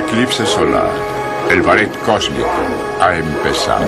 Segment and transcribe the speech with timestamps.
[0.00, 0.90] eclipse solar.
[1.50, 2.48] El ballet cósmico
[3.00, 3.86] ha empezado.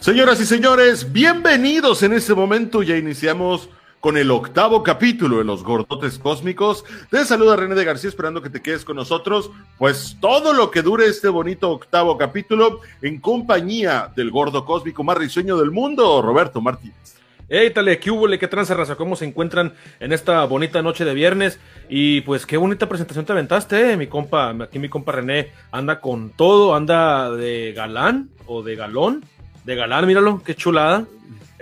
[0.00, 2.82] Señoras y señores, bienvenidos en este momento.
[2.82, 3.68] Ya iniciamos
[4.00, 6.84] con el octavo capítulo de Los Gordotes Cósmicos.
[7.10, 10.82] Te saluda René de García, esperando que te quedes con nosotros, pues todo lo que
[10.82, 16.60] dure este bonito octavo capítulo en compañía del gordo cósmico más risueño del mundo, Roberto
[16.60, 17.18] Martínez.
[17.50, 18.28] Hey, tale, ¿qué hubo?
[18.28, 18.96] ¿Qué tranza, raza?
[18.96, 21.58] ¿Cómo se encuentran en esta bonita noche de viernes?
[21.88, 23.96] Y pues qué bonita presentación te aventaste, eh?
[23.96, 29.24] mi compa, aquí mi compa René anda con todo, anda de galán o de galón,
[29.64, 31.06] de galán, míralo, qué chulada.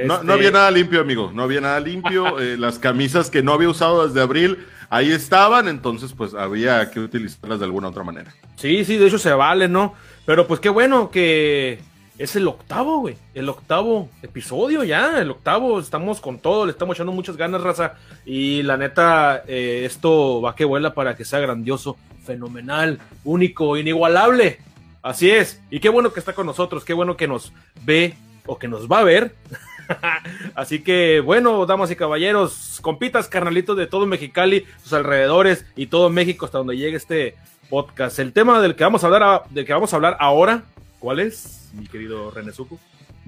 [0.05, 1.30] No, Este, no había nada limpio, amigo.
[1.34, 2.38] No había nada limpio.
[2.46, 4.59] Eh, las camisas que no había usado desde abril,
[4.91, 5.68] ahí estaban.
[5.68, 8.34] Entonces, pues había que utilizarlas de alguna otra manera.
[8.56, 9.95] Sí, sí, de hecho se vale, ¿no?
[10.26, 11.79] Pero pues qué bueno que
[12.18, 13.16] es el octavo, güey.
[13.35, 15.80] El octavo episodio ya, el octavo.
[15.80, 17.95] Estamos con todo, le estamos echando muchas ganas, raza.
[18.24, 24.59] Y la neta, eh, esto va que vuela para que sea grandioso, fenomenal, único, inigualable.
[25.02, 25.60] Así es.
[25.70, 28.15] Y qué bueno que está con nosotros, qué bueno que nos ve
[28.46, 29.35] o que nos va a ver.
[30.54, 36.10] Así que, bueno, damas y caballeros, compitas, carnalitos de todo Mexicali, sus alrededores y todo
[36.10, 37.34] México hasta donde llegue este
[37.68, 38.18] podcast.
[38.18, 40.64] El tema del que vamos a hablar, del que vamos a hablar ahora,
[40.98, 42.79] ¿cuál es, mi querido René Suku?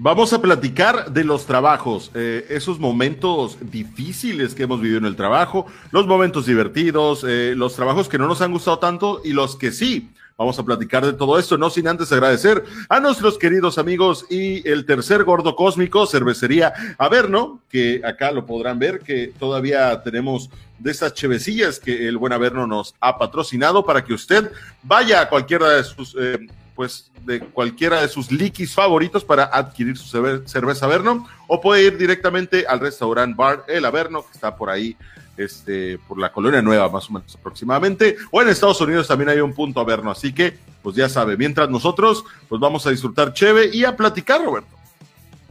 [0.01, 5.17] Vamos a platicar de los trabajos, eh, esos momentos difíciles que hemos vivido en el
[5.17, 9.57] trabajo, los momentos divertidos, eh, los trabajos que no nos han gustado tanto y los
[9.57, 10.09] que sí.
[10.39, 14.65] Vamos a platicar de todo esto, no sin antes agradecer a nuestros queridos amigos y
[14.65, 20.91] el tercer gordo cósmico, cervecería Averno, que acá lo podrán ver, que todavía tenemos de
[20.91, 24.49] estas chevecillas que el buen Averno nos ha patrocinado para que usted
[24.81, 29.97] vaya a cualquiera de sus eh, pues de cualquiera de sus liquis favoritos para adquirir
[29.97, 34.55] su cerve- cerveza Averno o puede ir directamente al restaurante bar El Averno que está
[34.55, 34.95] por ahí
[35.39, 38.17] este por la colonia nueva más o menos aproximadamente.
[38.31, 41.69] O en Estados Unidos también hay un punto Averno así que pues ya sabe mientras
[41.69, 44.75] nosotros pues vamos a disfrutar cheve y a platicar Roberto.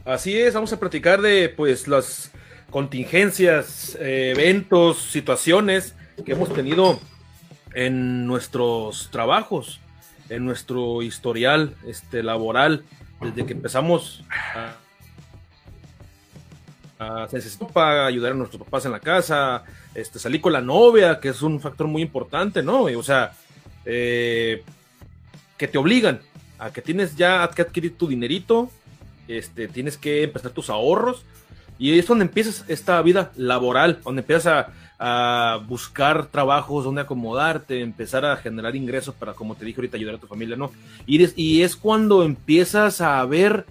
[0.05, 2.31] Así es, vamos a platicar de pues las
[2.69, 5.95] contingencias, eh, eventos, situaciones
[6.25, 6.99] que hemos tenido
[7.73, 9.79] en nuestros trabajos,
[10.29, 12.83] en nuestro historial este, laboral,
[13.21, 14.23] desde que empezamos
[14.55, 14.75] a,
[16.99, 19.63] a necesito para ayudar a nuestros papás en la casa,
[19.95, 22.83] este, salí con la novia, que es un factor muy importante, ¿no?
[22.83, 23.31] O sea,
[23.85, 24.63] eh,
[25.57, 26.19] que te obligan
[26.59, 28.69] a que tienes ya que adquirir tu dinerito,
[29.29, 31.23] este, tienes que empezar tus ahorros
[31.77, 34.67] y es donde empiezas esta vida laboral, donde empiezas
[34.99, 40.15] a, buscar trabajos, donde acomodarte, empezar a generar ingresos para, como te dije ahorita, ayudar
[40.15, 40.73] a tu familia, ¿no?
[41.05, 43.65] Y es, y es cuando empiezas a ver,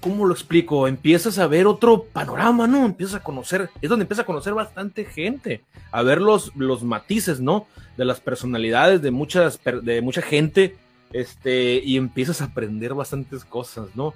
[0.00, 0.88] ¿cómo lo explico?
[0.88, 2.84] Empiezas a ver otro panorama, ¿no?
[2.84, 5.62] Empiezas a conocer, es donde empiezas a conocer bastante gente,
[5.92, 7.66] a ver los, los matices, ¿no?
[7.96, 10.76] De las personalidades de muchas, de mucha gente,
[11.12, 14.14] este, y empiezas a aprender bastantes cosas, ¿no?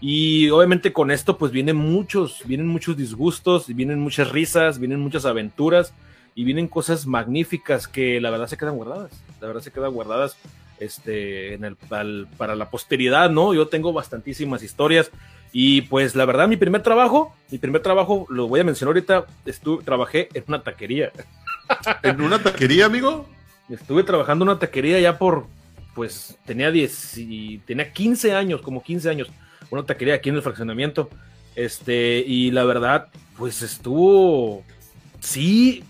[0.00, 5.24] Y obviamente con esto pues vienen muchos, vienen muchos disgustos, vienen muchas risas, vienen muchas
[5.24, 5.94] aventuras
[6.34, 9.10] y vienen cosas magníficas que la verdad se quedan guardadas,
[9.40, 10.36] la verdad se quedan guardadas
[10.80, 13.54] este, en el, al- para la posteridad, ¿no?
[13.54, 15.10] Yo tengo bastantísimas historias
[15.52, 19.26] y pues la verdad mi primer trabajo, mi primer trabajo, lo voy a mencionar ahorita,
[19.46, 21.12] estuve, trabajé en una taquería.
[22.02, 23.26] en una taquería amigo
[23.68, 25.46] Estuve trabajando en una taquería ya por,
[25.94, 29.28] pues tenía 10 y tenía 15 años, como 15 años,
[29.70, 31.10] una taquería aquí en el fraccionamiento.
[31.56, 34.62] Este, y la verdad, pues estuvo,
[35.18, 35.82] sí,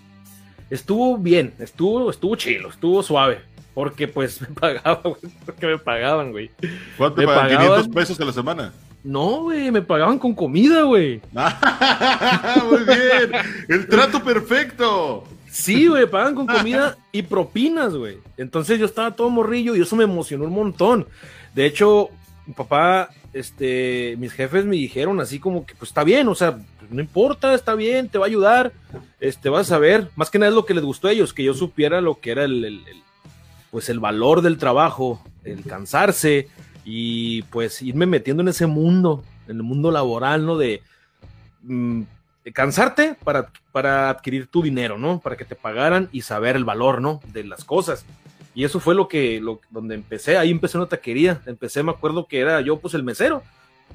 [0.71, 3.41] estuvo bien, estuvo, estuvo chilo, estuvo suave,
[3.77, 6.49] porque pues me pagaban, güey, porque me pagaban, güey.
[6.97, 7.43] ¿cuánto pagan?
[7.43, 7.67] pagaban.
[7.83, 8.73] 500 pesos a la semana
[9.03, 11.21] No, güey, me pagaban con comida, güey.
[11.31, 13.31] muy bien
[13.69, 18.17] el trato perfecto Sí, güey, pagan con comida y propinas, güey.
[18.35, 21.07] Entonces yo estaba todo morrillo y eso me emocionó un montón.
[21.53, 22.09] De hecho,
[22.47, 26.57] mi papá, este, mis jefes me dijeron así como que, pues está bien, o sea,
[26.89, 28.71] no importa, está bien, te va a ayudar,
[29.19, 30.09] este, vas a ver.
[30.15, 32.31] Más que nada es lo que les gustó a ellos, que yo supiera lo que
[32.31, 33.03] era el, el- el,
[33.71, 36.47] pues el valor del trabajo, el cansarse
[36.85, 40.57] y pues irme metiendo en ese mundo, en el mundo laboral, ¿no?
[40.57, 40.81] De
[41.63, 42.03] mm,
[42.53, 45.19] cansarte para, para adquirir tu dinero, ¿no?
[45.19, 47.19] Para que te pagaran y saber el valor, ¿no?
[47.33, 48.05] De las cosas.
[48.55, 52.25] Y eso fue lo que, lo, donde empecé, ahí empecé una taquería, empecé, me acuerdo
[52.25, 53.43] que era yo pues el mesero,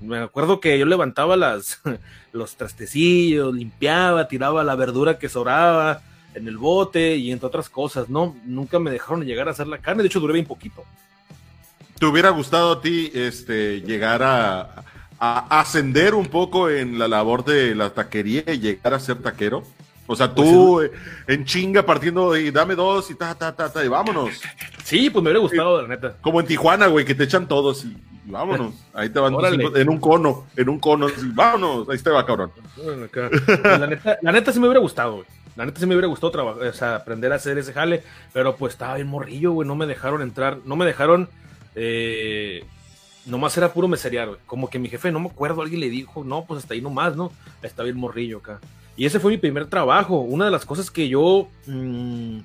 [0.01, 1.81] me acuerdo que yo levantaba las,
[2.33, 6.03] los trastecillos, limpiaba, tiraba la verdura que sobraba,
[6.35, 8.37] en el bote y entre otras cosas, ¿no?
[8.45, 10.85] Nunca me dejaron llegar a hacer la carne, de hecho duré bien poquito.
[11.99, 14.85] ¿Te hubiera gustado a ti este, llegar a,
[15.21, 19.63] a ascender un poco en la labor de la taquería y llegar a ser taquero?
[20.09, 20.95] O sea, tú Pues eh,
[21.29, 24.31] en chinga partiendo y dame dos y ta, ta, ta, ta, y vámonos.
[24.83, 26.17] Sí, pues me hubiera gustado, la neta.
[26.21, 27.97] Como en Tijuana, güey, que te echan todos y,
[28.27, 28.75] y vámonos.
[28.93, 31.89] Ahí te van cinco- en un cono, en un cono, y vámonos.
[31.89, 32.51] Ahí te va, cabrón.
[32.77, 33.07] Bueno.
[33.13, 35.27] Pues, La neta, la neta sí me hubiera gustado, güey.
[35.57, 38.03] La neta sí me hubiera gustado trabajar, o sea, aprender a hacer ese jale,
[38.33, 39.69] pero pues estaba bien morrillo, güey.
[39.69, 41.29] No me dejaron entrar, no me dejaron.
[41.75, 42.65] Eh,
[43.27, 44.41] nomás era puro meserear, güey.
[44.47, 47.17] Como que mi jefe, no me acuerdo, alguien le dijo, no, pues hasta ahí nomás,
[47.17, 47.33] ¿no?
[47.63, 48.61] Está bien morrillo acá.
[48.97, 50.21] Y ese fue mi primer trabajo.
[50.21, 51.49] Una de las cosas que yo.
[51.67, 52.39] mm,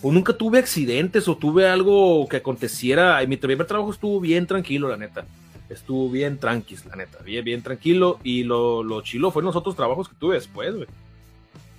[0.00, 3.24] pues nunca tuve accidentes o tuve algo que aconteciera.
[3.26, 5.24] Mi primer trabajo estuvo bien tranquilo, la neta.
[5.70, 7.22] Estuvo bien tranquis, la neta.
[7.22, 8.18] Bien, bien tranquilo.
[8.22, 10.88] Y lo, lo chilo fue en los otros trabajos que tuve después, güey.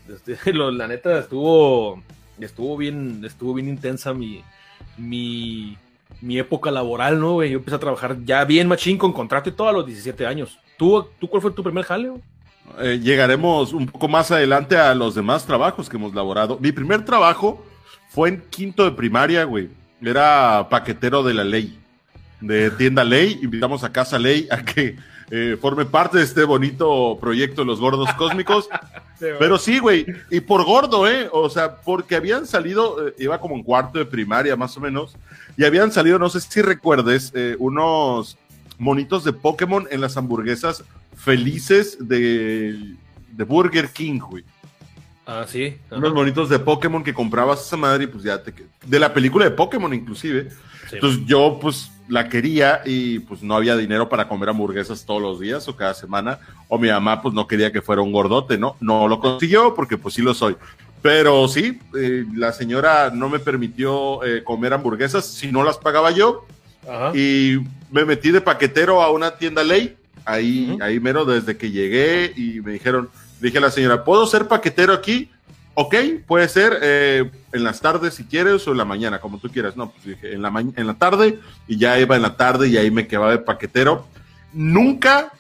[0.10, 2.02] Este, la neta estuvo.
[2.40, 3.24] Estuvo bien.
[3.26, 4.44] Estuvo bien intensa mi.
[4.98, 5.78] Mi.
[6.22, 7.52] Mi época laboral, ¿no, güey?
[7.52, 10.58] Yo empecé a trabajar ya bien machín con contrato y todo a los 17 años.
[10.78, 12.22] ¿Tú, ¿tú cuál fue tu primer jale, güey?
[12.80, 16.58] Eh, llegaremos un poco más adelante a los demás trabajos que hemos laborado.
[16.60, 17.64] Mi primer trabajo
[18.10, 19.70] fue en quinto de primaria, güey.
[20.02, 21.78] Era paquetero de la ley,
[22.42, 23.40] de tienda ley.
[23.42, 24.96] Invitamos a Casa Ley a que
[25.32, 28.70] eh, forme parte de este bonito proyecto de los gordos cósmicos.
[29.20, 31.30] Pero sí, güey, y por gordo, ¿eh?
[31.32, 35.16] O sea, porque habían salido, eh, iba como en cuarto de primaria más o menos,
[35.58, 38.38] y habían salido, no sé si recuerdes, eh, unos
[38.78, 40.84] monitos de Pokémon en las hamburguesas
[41.16, 42.96] felices de,
[43.32, 44.44] de Burger King, güey.
[45.26, 45.78] Ah, sí.
[45.88, 45.98] ajá.
[45.98, 48.54] Unos monitos de Pokémon que comprabas esa madre y pues ya te...
[48.86, 50.52] De la película de Pokémon inclusive.
[50.90, 50.96] Sí.
[50.96, 55.40] Entonces yo pues la quería y pues no había dinero para comer hamburguesas todos los
[55.40, 56.40] días o cada semana.
[56.68, 58.76] O mi mamá pues no quería que fuera un gordote, ¿no?
[58.80, 60.56] No lo consiguió porque pues sí lo soy.
[61.02, 66.12] Pero sí, eh, la señora no me permitió eh, comer hamburguesas si no las pagaba
[66.12, 66.46] yo.
[66.88, 67.12] Ajá.
[67.16, 67.60] Y
[67.92, 72.62] me metí de paquetero a una tienda ley, ahí, ahí mero desde que llegué y
[72.62, 73.10] me dijeron,
[73.40, 75.30] dije a la señora, ¿puedo ser paquetero aquí?
[75.78, 75.96] Ok,
[76.26, 79.76] puede ser eh, en las tardes si quieres o en la mañana, como tú quieras.
[79.76, 82.78] No, pues dije en la, en la tarde y ya iba en la tarde y
[82.78, 84.08] ahí me quedaba de paquetero.
[84.54, 85.34] Nunca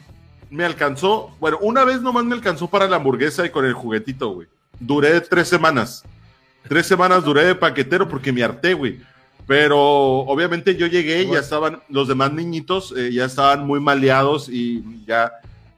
[0.49, 4.29] me alcanzó, bueno, una vez nomás me alcanzó para la hamburguesa y con el juguetito,
[4.29, 4.47] güey.
[4.79, 6.03] Duré tres semanas.
[6.67, 8.99] Tres semanas duré de paquetero porque me harté, güey.
[9.47, 14.49] Pero obviamente yo llegué y ya estaban los demás niñitos, eh, ya estaban muy maleados
[14.49, 15.31] y ya,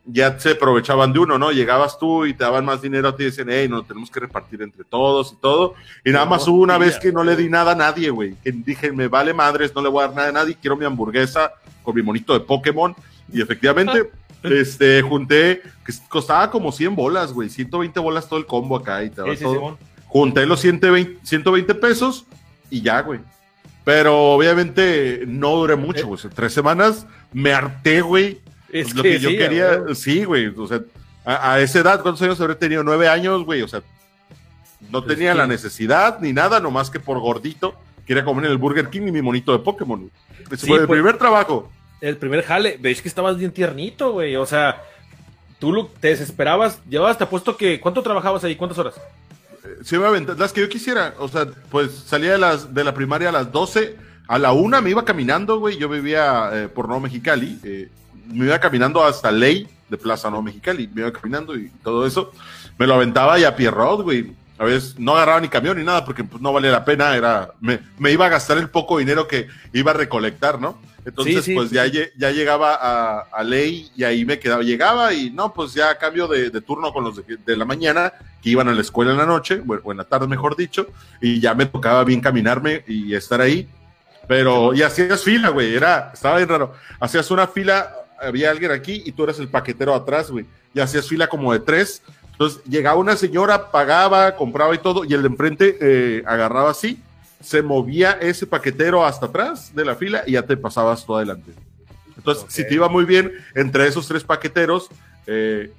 [0.07, 1.51] ya se aprovechaban de uno, ¿no?
[1.51, 4.21] Llegabas tú y te daban más dinero a ti y decían, hey, no, tenemos que
[4.21, 5.75] repartir entre todos y todo.
[6.04, 8.36] Y nada más hubo una vez que no le di nada a nadie, güey.
[8.44, 10.86] Que dije, me vale madres, no le voy a dar nada a nadie, quiero mi
[10.86, 11.51] hamburguesa
[11.83, 12.95] con mi monito de Pokémon.
[13.31, 14.09] Y efectivamente,
[14.44, 19.09] este, junté, que costaba como 100 bolas, güey, 120 bolas todo el combo acá y
[19.09, 19.57] te daba Sí, sí,
[20.07, 22.25] junté los 120, 120 pesos
[22.69, 23.19] y ya, güey.
[23.83, 26.15] Pero obviamente no duré mucho, güey.
[26.15, 28.42] O sea, tres semanas me harté, güey.
[28.72, 29.96] Es lo que, yo sí, quería, güey.
[29.96, 30.48] sí, güey.
[30.48, 30.81] O sea,
[31.25, 32.84] a, a esa edad, ¿cuántos años habré tenido?
[32.84, 33.62] Nueve años, güey.
[33.62, 33.81] O sea,
[34.92, 35.38] no Pues tenía sí.
[35.38, 37.75] la necesidad ni nada, nomás que por gordito
[38.06, 40.10] quería comer en el Burger King y mi monito de Pokémon.
[40.52, 41.72] Ese Sí, fue el pues- primer trabajo.
[42.00, 44.36] El primer jale, veis que estabas bien tiernito, güey.
[44.36, 44.84] O sea,
[45.60, 47.80] tú lo- te desesperabas, llevabas, te apuesto que.
[47.80, 48.56] ¿Cuánto trabajabas ahí?
[48.56, 48.94] ¿Cuántas horas?
[49.84, 51.16] Sí, me las que yo quisiera.
[51.19, 53.95] O sea, pues salía de, las, de la primaria a las 12,
[54.28, 55.78] a la una me iba caminando, güey.
[55.78, 57.59] Yo vivía eh, por Nuevo Mexicali.
[57.64, 57.90] eh,
[58.30, 60.88] me iba caminando hasta Ley de Plaza Nuevo Mexicali.
[60.94, 62.31] Me iba caminando y todo eso.
[62.78, 64.34] Me lo aventaba y a Pierrot, güey.
[64.60, 67.16] A veces no agarraba ni camión ni nada porque pues, no valía la pena.
[67.16, 70.80] Era, me, me iba a gastar el poco dinero que iba a recolectar, ¿no?
[71.06, 74.62] Entonces, Sí, sí, pues sí, ya, ya llegaba a, a Ley y ahí me quedaba.
[74.64, 77.64] Llegaba y no, pues ya a cambio de, de turno con los de, de la
[77.64, 80.88] mañana que iban a la escuela en la noche, o en la tarde mejor dicho,
[81.22, 83.69] y ya me tocaba bien caminarme y estar ahí.
[84.28, 86.74] Pero, y hacías fila, güey, era, estaba bien raro.
[87.00, 91.07] Hacías una fila, había alguien aquí y tú eras el paquetero atrás, güey, y hacías
[91.07, 92.02] fila como de tres.
[92.31, 97.00] Entonces llegaba una señora, pagaba, compraba y todo, y el de enfrente eh, agarraba así,
[97.42, 101.52] se movía ese paquetero hasta atrás de la fila y ya te pasabas tú adelante.
[102.16, 104.90] Entonces, si te iba muy bien entre esos tres paqueteros,
[105.28, 105.71] eh,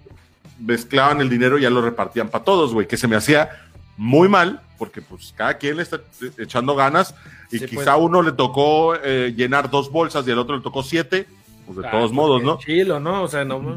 [0.58, 3.50] mezclaban el dinero y ya lo repartían para todos, güey, que se me hacía
[3.96, 6.00] muy mal, porque pues cada quien le está
[6.38, 7.14] echando ganas
[7.50, 8.04] y Sí, quizá pues.
[8.06, 11.26] uno le tocó eh, llenar dos bolsas y al otro le tocó siete,
[11.68, 12.58] pues de Ah, todos modos, ¿no?
[12.58, 13.22] Chilo, ¿no?
[13.22, 13.76] O sea, no.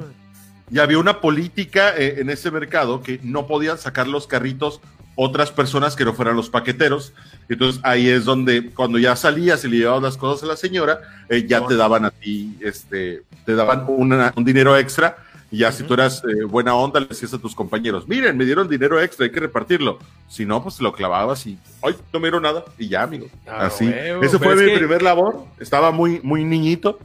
[0.72, 4.80] Y había una política eh, en ese mercado que no podían sacar los carritos
[5.16, 7.12] otras personas que no fueran los paqueteros.
[7.50, 11.02] Entonces ahí es donde cuando ya salías y le llevabas las cosas a la señora,
[11.30, 11.68] eh, ya No.
[11.68, 15.18] te daban a ti, este, te daban una- un dinero extra
[15.54, 18.46] Y ya si tú eras eh, buena onda, le decías a tus compañeros, miren, me
[18.46, 20.00] dieron dinero extra, hay que repartirlo.
[20.30, 22.64] Si no, pues lo clavabas y, ay, no me dieron nada.
[22.78, 23.28] Y ya, amigo.
[23.46, 23.84] Ah, Así.
[23.86, 25.44] huevo, Ese fue mi que- primer labor.
[25.60, 27.00] Estaba muy, muy niñito.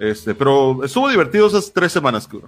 [0.00, 2.40] Este, pero estuvo divertido esas tres semanas que.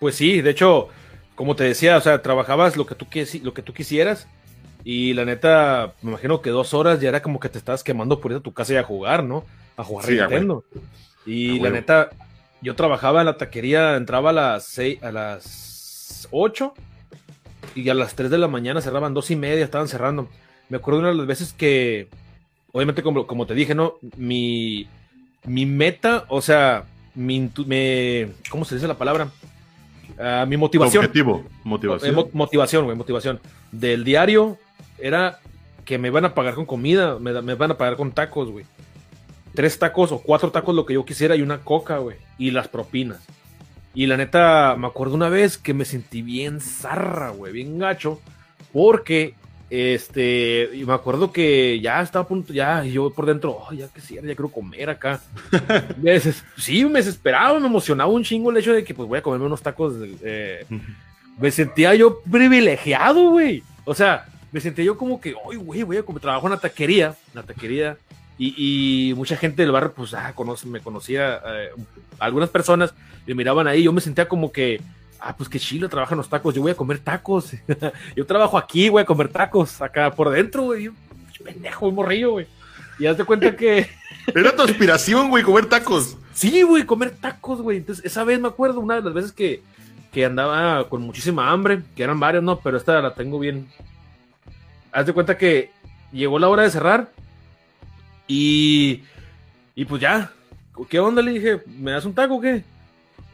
[0.00, 0.88] Pues sí, de hecho,
[1.34, 4.26] como te decía, o sea, trabajabas lo que tú, quisi- lo que tú quisieras
[4.82, 8.18] y la neta, me imagino que dos horas ya era como que te estabas quemando
[8.20, 9.44] por ir a tu casa y a jugar, ¿no?
[9.76, 10.64] A jugar Sí, a Nintendo.
[11.26, 12.10] Y A la neta,
[12.62, 16.72] yo trabajaba en la taquería, entraba a las seis, a las 8
[17.74, 20.28] y a las 3 de la mañana cerraban dos y media, estaban cerrando.
[20.70, 22.08] Me acuerdo una de las veces que,
[22.72, 23.94] obviamente como, como te dije, ¿no?
[24.16, 24.88] Mi,
[25.46, 26.84] mi meta, o sea,
[27.14, 29.28] mi, me, ¿cómo se dice la palabra?
[30.18, 31.04] Ah, mi motivación.
[31.04, 32.14] Objetivo, Eh, motivación.
[32.14, 33.40] mo- motivación, güey, motivación.
[33.72, 34.58] Del diario
[34.98, 35.38] era
[35.84, 38.64] que me van a pagar con comida, me, me van a pagar con tacos, güey.
[39.54, 42.16] Tres tacos o cuatro tacos, lo que yo quisiera, y una coca, güey.
[42.38, 43.20] Y las propinas.
[43.94, 48.20] Y la neta, me acuerdo una vez que me sentí bien zarra, güey, bien gacho,
[48.72, 49.34] porque,
[49.68, 53.72] este, y me acuerdo que ya estaba a punto, ya, y yo por dentro, oh,
[53.72, 55.20] ya quisiera, ya quiero comer acá.
[56.00, 59.22] Me sí, me desesperaba, me emocionaba un chingo el hecho de que, pues, voy a
[59.22, 60.64] comerme unos tacos, eh,
[61.38, 63.62] me sentía yo privilegiado, güey.
[63.84, 66.60] O sea, me sentía yo como que, oye, güey, voy a comer, trabajo en la
[66.60, 67.96] taquería, en la taquería,
[68.38, 71.70] y, y mucha gente del barrio, pues, ah, conoce, me conocía, eh,
[72.20, 72.94] algunas personas
[73.26, 74.80] me miraban ahí, yo me sentía como que,
[75.20, 77.52] ah, pues qué chilo, trabajan los tacos, yo voy a comer tacos,
[78.16, 80.90] yo trabajo aquí, voy a comer tacos, acá por dentro, güey,
[81.44, 82.46] pendejo, un morrillo, güey.
[82.98, 83.88] Y haz de cuenta que,
[84.34, 86.16] Era tu aspiración, güey, comer tacos.
[86.32, 87.78] Sí, güey, comer tacos, güey.
[87.78, 89.62] Entonces, esa vez me acuerdo, una de las veces que,
[90.12, 93.68] que andaba con muchísima hambre, que eran varias, no, pero esta la tengo bien.
[94.92, 95.70] Haz de cuenta que
[96.12, 97.12] llegó la hora de cerrar
[98.26, 99.02] y,
[99.74, 100.32] y pues ya,
[100.88, 101.22] ¿qué onda?
[101.22, 102.64] Le dije, ¿me das un taco o qué?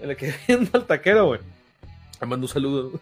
[0.05, 1.41] Le quedé viendo al taquero, güey.
[2.23, 2.93] Le mando un saludo.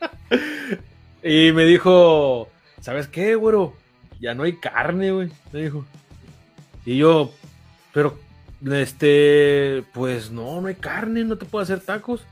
[1.22, 2.48] y me dijo,
[2.80, 3.74] ¿sabes qué, güero?
[4.20, 5.30] Ya no hay carne, güey.
[5.52, 5.84] Me dijo.
[6.84, 7.32] Y yo,
[7.94, 8.18] pero,
[8.68, 12.22] este, pues no, no hay carne, no te puedo hacer tacos.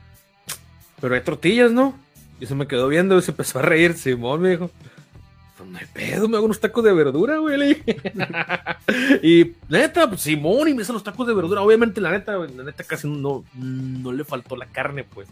[1.00, 1.96] Pero hay tortillas, ¿no?
[2.40, 3.94] Y se me quedó viendo y se empezó a reír.
[3.94, 4.72] Simón me dijo,
[5.56, 7.58] pues no hay pedo, me hago unos tacos de verdura, güey.
[7.58, 7.96] le dije.
[9.22, 11.62] y neta, pues Simón, y me hizo los tacos de verdura.
[11.62, 15.28] Obviamente, la neta, la neta casi no, no le faltó la carne, pues.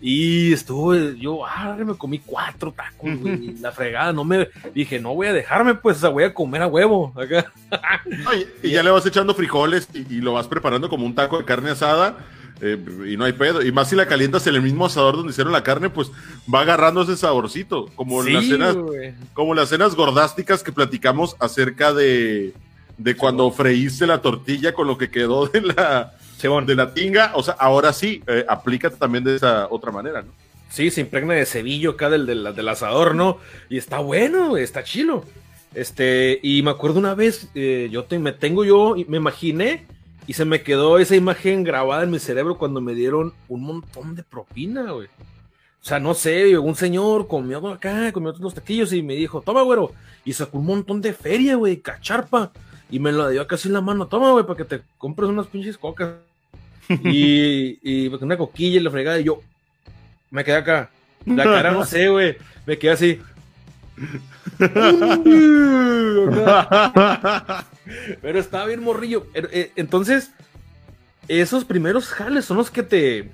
[0.00, 3.54] Y estuvo, yo, ah, me comí cuatro tacos, güey.
[3.60, 6.62] La fregada, no me, dije, no voy a dejarme, pues, o sea, voy a comer
[6.62, 7.50] a huevo, acá.
[8.26, 11.38] Ay, y ya le vas echando frijoles y, y lo vas preparando como un taco
[11.38, 12.18] de carne asada.
[12.60, 13.62] eh, y no hay pedo.
[13.62, 16.10] Y más si la calientas en el mismo asador donde hicieron la carne, pues
[16.52, 17.86] va agarrando ese saborcito.
[17.94, 19.14] Como Sí, las cenas, güey.
[19.32, 22.52] como las cenas gordásticas que platicamos acerca de,
[22.98, 26.66] de cuando freíste la tortilla con lo que quedó de la, Simón.
[26.66, 27.32] de la tinga.
[27.34, 30.28] O sea, ahora sí, eh, aplícate también de esa otra manera, ¿no?
[30.68, 33.38] Sí, se impregna de cebillo acá del, del, del asador, ¿no?
[33.70, 35.24] Y está bueno, está chilo.
[35.74, 39.86] Este, y me acuerdo una vez, eh, yo te- me tengo yo, me imaginé,
[40.26, 44.14] y se me quedó esa imagen grabada en mi cerebro cuando me dieron un montón
[44.16, 45.06] de propina, güey.
[45.06, 49.62] O sea, no sé, un señor, comió acá, comió unos taquillos y me dijo, toma,
[49.62, 49.92] güero.
[50.24, 52.50] Y sacó un montón de feria, güey, cacharpa.
[52.90, 55.46] Y me la dio acá en la mano, toma, güey, para que te compres unas
[55.48, 56.14] pinches cocas.
[56.88, 59.18] y, y una coquilla y la fregada.
[59.18, 59.40] Y yo,
[60.30, 60.90] me quedé acá.
[61.24, 62.36] La cara no sé, güey.
[62.64, 63.20] Me quedé así.
[68.22, 69.26] Pero estaba bien morrillo.
[69.34, 70.30] Er- eh, Entonces,
[71.28, 73.30] esos primeros jales son los que te.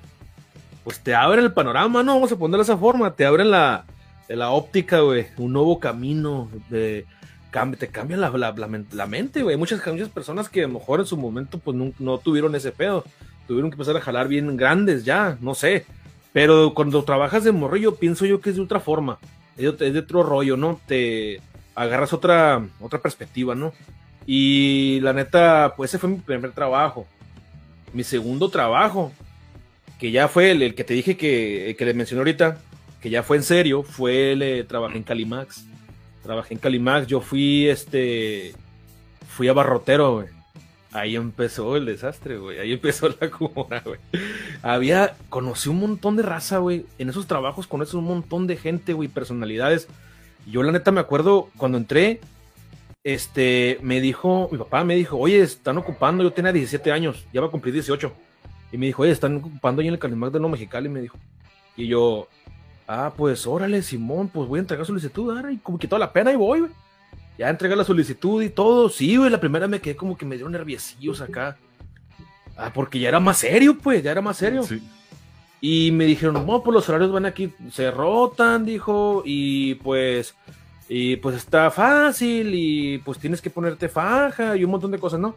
[0.83, 2.15] Pues te abren el panorama, ¿no?
[2.15, 3.13] Vamos a ponerlo de esa forma.
[3.15, 3.85] Te abren la,
[4.27, 5.27] la óptica, güey.
[5.37, 6.49] Un nuevo camino.
[6.69, 7.05] De,
[7.77, 9.57] te cambia la, la, la la mente, güey.
[9.57, 12.71] Muchas, muchas personas que a lo mejor en su momento pues no, no tuvieron ese
[12.71, 13.03] pedo.
[13.47, 15.85] Tuvieron que empezar a jalar bien grandes ya, no sé.
[16.31, 19.19] Pero cuando trabajas de morrillo, pienso yo que es de otra forma.
[19.55, 20.79] Es de, otro rollo, ¿no?
[20.87, 21.41] Te
[21.75, 23.71] agarras otra, otra perspectiva, ¿no?
[24.25, 27.05] Y la neta, pues ese fue mi primer trabajo.
[27.93, 29.11] Mi segundo trabajo,
[29.99, 32.57] que ya fue el, el que te dije que, que le mencioné ahorita,
[32.99, 35.65] que ya fue en serio, fue el eh, trabajé en Calimax.
[36.23, 38.53] Trabajé en Calimax, yo fui este
[39.27, 40.27] fui a barrotero, güey.
[40.91, 42.59] Ahí empezó el desastre, güey.
[42.59, 43.99] Ahí empezó la cura, güey.
[44.61, 46.85] Había, conocí un montón de raza, güey.
[46.99, 49.87] En esos trabajos conoces un montón de gente, güey, personalidades.
[50.45, 52.19] Yo la neta me acuerdo cuando entré,
[53.03, 57.41] este, me dijo, mi papá me dijo, oye, están ocupando, yo tenía 17 años, ya
[57.41, 58.13] va a cumplir 18.
[58.71, 61.17] Y me dijo, oye, están ocupando ahí en el Calimax de Nuevo Mexicali, me dijo.
[61.75, 62.27] Y yo,
[62.87, 66.13] ah, pues órale, Simón, pues voy a entregar solicitud, ahora, y como que toda la
[66.13, 66.71] pena y voy, güey.
[67.37, 68.89] Ya entregué la solicitud y todo.
[68.89, 71.57] Sí, güey, la primera me quedé como que me dieron nerviosillos acá.
[72.55, 74.63] Ah, porque ya era más serio, pues, ya era más serio.
[74.63, 74.81] Sí.
[75.59, 80.35] Y me dijeron, no, pues los horarios van aquí, se rotan, dijo, y pues,
[80.89, 85.19] y pues está fácil, y pues tienes que ponerte faja y un montón de cosas,
[85.19, 85.35] ¿no?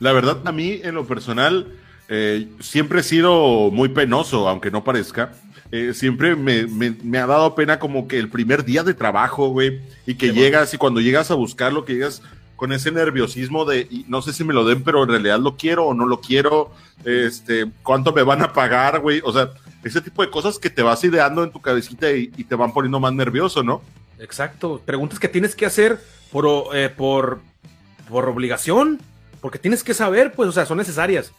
[0.00, 1.72] La verdad, a mí, en lo personal,
[2.08, 5.32] eh, siempre he sido muy penoso, aunque no parezca.
[5.70, 9.48] Eh, siempre me, me, me, ha dado pena como que el primer día de trabajo,
[9.48, 12.22] güey, y que llegas y cuando llegas a buscarlo, que llegas
[12.56, 15.56] con ese nerviosismo de y no sé si me lo den, pero en realidad lo
[15.56, 16.72] quiero o no lo quiero,
[17.04, 19.50] este, cuánto me van a pagar, güey, o sea,
[19.84, 22.72] ese tipo de cosas que te vas ideando en tu cabecita y, y te van
[22.72, 23.82] poniendo más nervioso, ¿no?
[24.18, 26.00] Exacto, preguntas que tienes que hacer
[26.32, 27.40] por, eh, por,
[28.08, 29.00] por obligación,
[29.40, 31.32] porque tienes que saber, pues, o sea, son necesarias.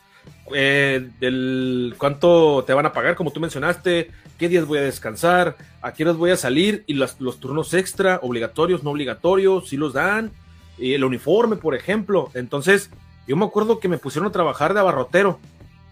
[0.53, 4.09] Eh, del cuánto te van a pagar, como tú mencionaste,
[4.39, 8.19] qué días voy a descansar, a qué horas voy a salir y los, turnos extra,
[8.23, 10.31] obligatorios, no obligatorios, si los dan,
[10.77, 12.31] y el uniforme, por ejemplo.
[12.33, 12.89] Entonces,
[13.27, 15.39] yo me acuerdo que me pusieron a trabajar de abarrotero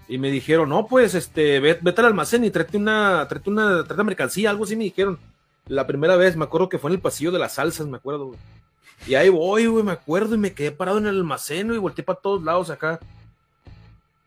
[0.08, 4.04] y me dijeron, no, pues, este, vete, al almacén y tráete una, tráete una, tráete
[4.04, 5.20] mercancía, algo así me dijeron.
[5.68, 8.32] La primera vez, me acuerdo que fue en el pasillo de las salsas, me acuerdo,
[9.06, 12.06] Y ahí voy, güey, me acuerdo, y me quedé parado en el almacén, y volteé
[12.06, 13.02] para todos lados acá.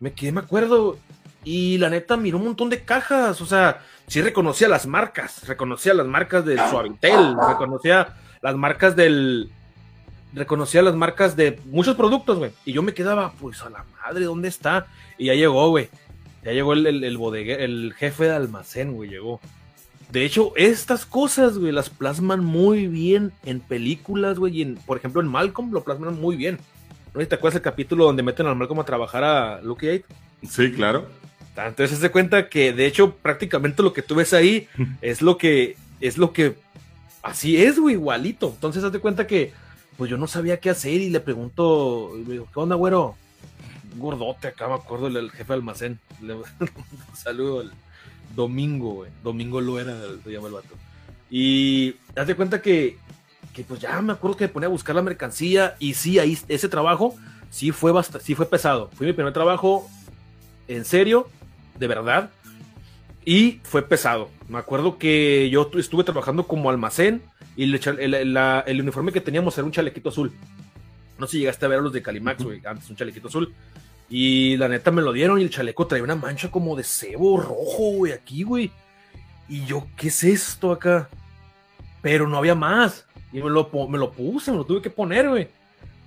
[0.01, 0.97] Me quedé, me acuerdo,
[1.45, 5.93] y la neta miró un montón de cajas, o sea, sí reconocía las marcas, reconocía
[5.93, 9.49] las marcas del Suavitel, reconocía las marcas del,
[10.33, 12.51] reconocía las marcas de muchos productos, güey.
[12.65, 14.87] Y yo me quedaba, pues a la madre, ¿dónde está?
[15.17, 15.89] Y ya llegó, güey.
[16.43, 19.39] Ya llegó el, el, el jefe de almacén, güey, llegó.
[20.11, 24.57] De hecho, estas cosas, güey, las plasman muy bien en películas, güey.
[24.57, 26.59] Y en, por ejemplo, en Malcolm lo plasman muy bien.
[27.13, 30.05] ¿No te acuerdas el capítulo donde meten a Malcolm a trabajar a Lucky Eight?
[30.47, 31.07] Sí, claro.
[31.55, 34.67] Entonces se cuenta que, de hecho, prácticamente lo que tú ves ahí
[35.01, 36.55] es lo que, es lo que,
[37.21, 38.51] así es, güey, igualito.
[38.53, 39.51] Entonces, haz de cuenta que
[39.97, 43.15] pues yo no sabía qué hacer y le pregunto, ¿qué onda, güero?
[43.97, 45.99] gordote acá, me acuerdo, el, jefe de almacén.
[46.21, 46.35] Le
[47.15, 47.71] saludo al
[48.35, 49.11] Domingo, güey.
[49.23, 50.75] Domingo lo era, lo llama el vato.
[51.29, 52.97] Y hazte cuenta que,
[53.53, 56.37] que, pues ya me acuerdo que me ponía a buscar la mercancía y sí, ahí
[56.47, 57.15] ese trabajo
[57.49, 57.91] sí fue,
[58.21, 58.89] sí fue pesado.
[58.93, 59.89] Fue mi primer trabajo
[60.67, 61.27] en serio,
[61.77, 62.29] de verdad,
[63.25, 64.29] y fue pesado.
[64.47, 67.21] Me acuerdo que yo estuve trabajando como almacén
[67.55, 70.31] y el, uniforme que teníamos era un chalequito azul.
[71.19, 73.53] No sé si llegaste a ver a los de Calimax, güey, antes un chalequito azul.
[74.09, 77.39] Y la neta me lo dieron y el chaleco traía una mancha como de cebo
[77.39, 78.71] rojo, güey, aquí, güey.
[79.47, 81.09] Y yo, ¿qué es esto acá?
[82.01, 83.05] Pero no había más.
[83.33, 85.47] Y me lo, me lo puse, me lo tuve que poner, güey.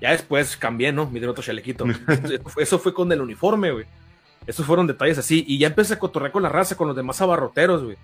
[0.01, 1.07] Ya después cambié, ¿no?
[1.07, 1.87] Me dieron otro chalequito.
[2.59, 3.87] Eso fue con el uniforme, güey.
[4.47, 5.45] Esos fueron detalles así.
[5.47, 7.97] Y ya empecé a cotorrear con la raza, con los demás abarroteros, güey.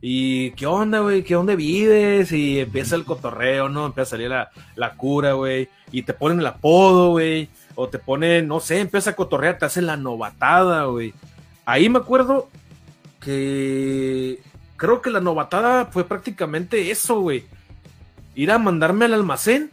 [0.00, 2.30] Y qué onda, güey, qué onda vives.
[2.32, 3.86] Y empieza el cotorreo, ¿no?
[3.86, 5.68] Empieza a salir la, la cura, güey.
[5.90, 7.48] Y te ponen el apodo, güey.
[7.74, 11.14] O te ponen, no sé, empieza a cotorrear, te hacen la novatada, güey.
[11.64, 12.48] Ahí me acuerdo
[13.20, 14.40] que
[14.76, 17.44] creo que la novatada fue prácticamente eso, güey.
[18.34, 19.70] Ir a mandarme al almacén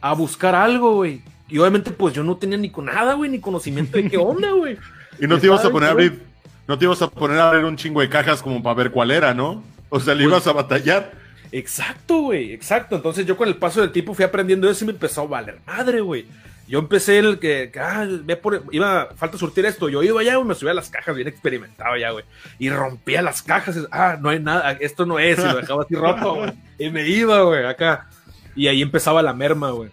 [0.00, 1.22] a buscar algo, güey.
[1.48, 4.50] Y obviamente, pues yo no tenía ni con nada, güey, ni conocimiento de qué onda,
[4.52, 4.76] güey.
[5.20, 6.22] y no te ibas a poner a abrir
[6.66, 9.10] no te ibas a poner a ver un chingo de cajas como para ver cuál
[9.10, 9.62] era, ¿no?
[9.90, 11.12] O sea, le pues ibas a batallar.
[11.52, 12.96] Exacto, güey, exacto.
[12.96, 15.60] Entonces yo con el paso del tiempo fui aprendiendo eso y me empezó a valer
[15.66, 16.26] madre, güey.
[16.66, 19.88] Yo empecé el que, ah, ve por, iba, falta surtir esto.
[19.88, 22.24] Yo iba allá, y me subía a las cajas, bien experimentado ya, güey.
[22.58, 23.86] Y rompía las cajas.
[23.90, 25.38] ah, no hay nada, esto no es.
[25.38, 26.52] Y lo dejaba así roto, güey.
[26.78, 28.08] Y me iba, güey, acá.
[28.56, 29.90] Y ahí empezaba la merma, güey.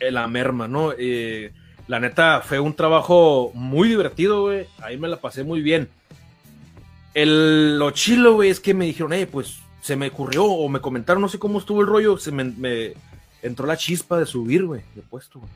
[0.00, 0.92] Eh, la merma, ¿no?
[0.98, 1.52] Eh,
[1.86, 4.66] la neta, fue un trabajo muy divertido, güey.
[4.82, 5.88] Ahí me la pasé muy bien.
[7.14, 10.80] El, lo chilo, güey, es que me dijeron, eh, pues se me ocurrió, o me
[10.80, 12.94] comentaron, no sé cómo estuvo el rollo, se me,
[13.44, 15.50] entró la chispa de subir, güey, de puesto, güey.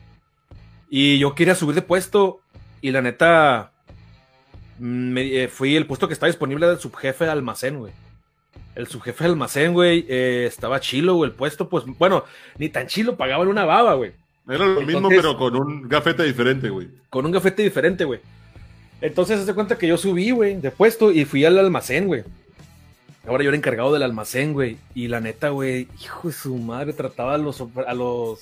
[0.89, 2.39] Y yo quería subir de puesto,
[2.81, 3.71] y la neta,
[4.79, 7.91] me, eh, fui el puesto que estaba disponible del subjefe de almacén, güey.
[8.75, 12.23] El subjefe de almacén, güey, eh, estaba chilo, güey, el puesto, pues, bueno,
[12.57, 14.13] ni tan chilo, pagaban una baba, güey.
[14.47, 16.87] Era lo mismo, pero con un gafete diferente, güey.
[17.09, 18.19] Con un gafete diferente, güey.
[19.01, 22.23] Entonces, hace cuenta que yo subí, güey, de puesto y fui al almacén, güey.
[23.29, 24.77] Ahora yo era encargado del almacén, güey.
[24.95, 28.39] Y la neta, güey, hijo de su madre, trataba a los, a los,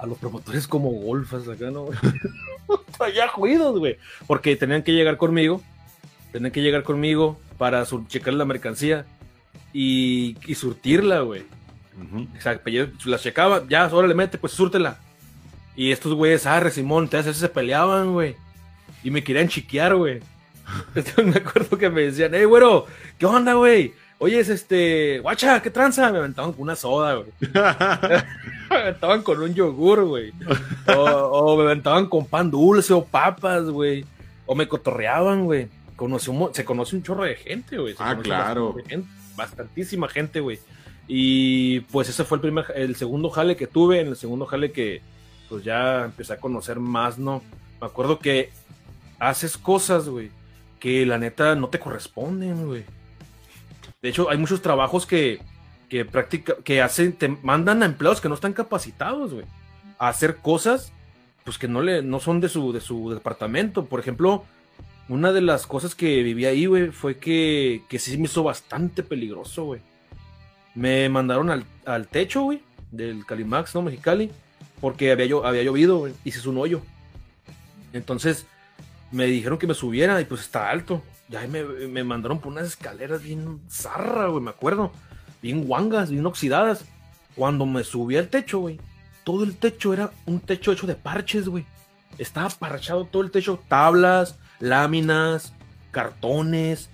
[0.00, 1.90] a los promotores como golfas acá, ¿no?
[2.98, 3.98] Traía juidos, güey.
[4.26, 5.62] Porque tenían que llegar conmigo.
[6.32, 9.06] Tenían que llegar conmigo para checar la mercancía
[9.72, 11.44] y, y surtirla, güey.
[12.34, 12.68] Exacto.
[12.68, 14.98] Yo la checaba, ya, ahora le mete, pues súrtela.
[15.76, 18.34] Y estos güeyes, ah, Simón, te se peleaban, güey.
[19.04, 20.18] Y me querían chiquear, güey.
[21.24, 22.86] me acuerdo que me decían, hey, güero,
[23.18, 23.94] ¿qué onda, güey?
[24.18, 26.10] Oye, es este, guacha, ¿qué tranza?
[26.10, 27.28] Me aventaban con una soda, güey.
[28.70, 30.32] me aventaban con un yogur, güey.
[30.96, 34.06] O, me aventaban con pan dulce o papas, güey.
[34.46, 35.68] O me cotorreaban, güey.
[35.96, 37.94] conoció, se conoce un chorro de gente, güey.
[37.98, 38.74] Ah, claro.
[38.86, 40.58] Gente, bastantísima gente, güey.
[41.08, 44.72] Y pues ese fue el primer, el segundo jale que tuve, en el segundo jale
[44.72, 45.02] que
[45.48, 47.42] pues ya empecé a conocer más, ¿no?
[47.80, 48.50] Me acuerdo que
[49.18, 50.30] haces cosas, güey,
[50.80, 52.84] que la neta no te corresponden, güey.
[54.06, 55.40] De hecho, hay muchos trabajos que,
[55.88, 59.44] que practica, que hacen, te mandan a empleados que no están capacitados, güey,
[59.98, 60.92] a hacer cosas,
[61.42, 63.86] pues que no le, no son de su, de su departamento.
[63.86, 64.44] Por ejemplo,
[65.08, 69.02] una de las cosas que viví ahí, güey, fue que, que sí me hizo bastante
[69.02, 69.80] peligroso, güey.
[70.76, 73.82] Me mandaron al, al techo, güey, del Calimax, ¿no?
[73.82, 74.30] Mexicali,
[74.80, 76.80] porque había, yo, había llovido, güey, hizo un hoyo.
[77.92, 78.46] Entonces,
[79.10, 81.02] me dijeron que me subiera y pues está alto.
[81.28, 84.92] Ya me, me mandaron por unas escaleras bien zarra, güey, me acuerdo.
[85.42, 86.84] Bien guangas, bien oxidadas.
[87.34, 88.78] Cuando me subí al techo, güey,
[89.24, 91.66] todo el techo era un techo hecho de parches, güey.
[92.16, 95.52] Estaba parchado todo el techo, tablas, láminas,
[95.90, 96.88] cartones,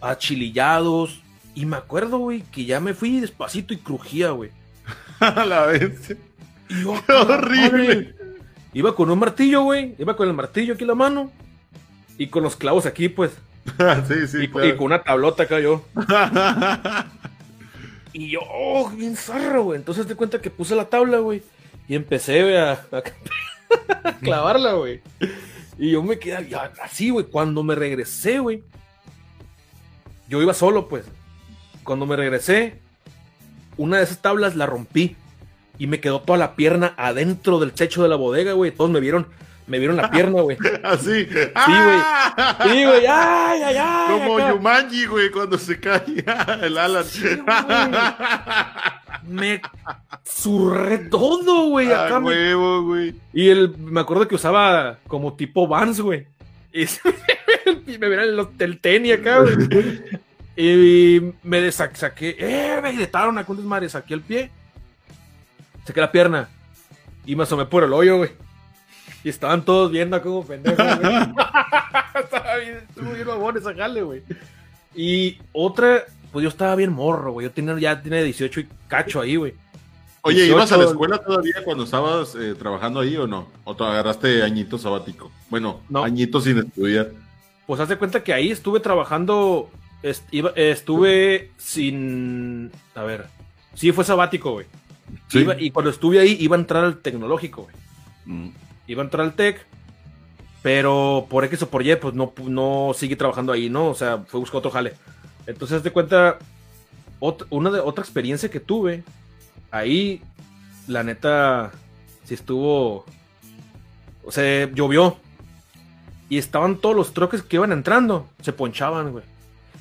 [0.00, 1.20] achilillados.
[1.54, 4.50] Y me acuerdo, güey, que ya me fui despacito y crujía, güey.
[5.20, 6.16] A la vez.
[6.68, 8.14] Y yo, Qué horrible.
[8.72, 9.94] Iba con un martillo, güey.
[9.98, 11.30] Iba con el martillo aquí en la mano.
[12.18, 13.32] Y con los clavos aquí, pues.
[14.08, 14.44] sí, sí.
[14.44, 14.68] y, claro.
[14.68, 15.84] y con una tablota acá yo.
[18.16, 19.76] Y yo, oh, bien zarro, güey.
[19.78, 21.42] Entonces te cuenta que puse la tabla, güey.
[21.88, 23.02] Y empecé, güey, a, a-
[24.04, 25.00] a clavarla, güey.
[25.78, 27.26] Y yo me quedé ya, así, güey.
[27.26, 28.62] Cuando me regresé, güey.
[30.28, 31.06] Yo iba solo, pues.
[31.82, 32.78] Cuando me regresé,
[33.76, 35.16] una de esas tablas la rompí.
[35.76, 38.70] Y me quedó toda la pierna adentro del techo de la bodega, güey.
[38.70, 39.26] Todos me vieron,
[39.66, 40.56] me vieron la pierna, güey.
[40.82, 41.24] Así.
[41.26, 41.30] Sí,
[42.84, 44.06] güey, ay, ay, ay.
[44.18, 44.50] Como acá.
[44.52, 46.02] Yumanji, güey, cuando se cae
[46.62, 47.04] el Alan.
[49.26, 49.60] Me
[50.24, 51.90] zurré todo, güey.
[51.90, 53.14] Acá A me- huevo, güey.
[53.32, 56.26] Y el, me acuerdo que usaba como tipo Vans, güey.
[56.72, 56.86] Y,
[57.98, 59.54] me vieron el, el tenis acá, güey.
[60.56, 64.50] Y me desa- saqué, eh, me gritaron a un desmadre, saqué el pie,
[65.84, 66.48] saqué la pierna
[67.26, 68.30] y me asomé por el hoyo, güey.
[69.24, 71.14] Y estaban todos viendo como pendejos, güey.
[72.22, 74.22] Estaba bien, estuvo bien babón esa jale, güey.
[74.94, 77.46] Y otra, pues yo estaba bien morro, güey.
[77.46, 79.54] Yo tenía, ya tenía 18 y cacho ahí, güey.
[80.22, 80.90] Oye, ¿ibas a la 18.
[80.92, 83.48] escuela todavía cuando estabas eh, trabajando ahí o no?
[83.64, 85.30] ¿O te agarraste añito sabático?
[85.50, 86.04] Bueno, No.
[86.04, 87.10] añito sin estudiar.
[87.66, 89.70] Pues haz de cuenta que ahí estuve trabajando,
[90.02, 93.26] est- iba- estuve sin, a ver,
[93.74, 94.66] sí fue sabático, güey.
[95.28, 95.40] Sí.
[95.40, 97.74] Iba- y cuando estuve ahí iba a entrar al tecnológico, güey.
[98.26, 98.48] Mm.
[98.86, 99.64] Iba a entrar al tech,
[100.62, 103.88] pero por X o por Y, pues no, no sigue trabajando ahí, ¿no?
[103.88, 104.94] O sea, fue buscar otro jale.
[105.46, 106.38] Entonces, de cuenta,
[107.20, 109.02] ot- una de, otra experiencia que tuve,
[109.70, 110.22] ahí,
[110.86, 111.72] la neta,
[112.24, 113.04] sí estuvo,
[114.24, 115.16] o sea, llovió.
[116.30, 119.24] Y estaban todos los troques que iban entrando, se ponchaban, güey.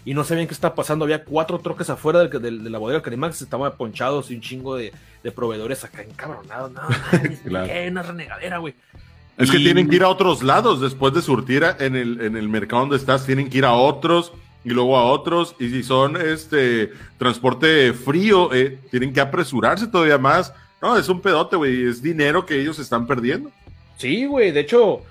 [0.06, 1.06] Y no sabían qué estaba pasando.
[1.06, 4.76] Había cuatro troques afuera del- del- de la bodega Carimax, estaban ponchados y un chingo
[4.76, 4.92] de,
[5.24, 6.72] de proveedores acá encabronados.
[6.74, 6.82] No,
[7.14, 7.68] mames, Claro.
[7.68, 7.88] ¿qué?
[7.90, 8.74] una renegadera, güey.
[9.38, 12.36] Es que tienen que ir a otros lados después de surtir a- en el, en
[12.38, 14.32] el mercado donde estás, tienen que ir a otros
[14.66, 15.56] y luego a otros.
[15.60, 20.54] Y si son este transporte frío, eh, tienen que apresurarse todavía más.
[20.82, 21.86] No, es un pedote, güey.
[21.88, 23.50] Es dinero que ellos están perdiendo.
[23.98, 24.52] Sí, güey.
[24.52, 25.02] De hecho,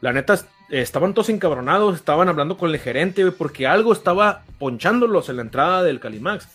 [0.00, 0.38] la neta,
[0.70, 1.96] estaban todos encabronados.
[1.96, 6.48] Estaban hablando con el gerente, güey, porque algo estaba ponchándolos en la entrada del Calimax.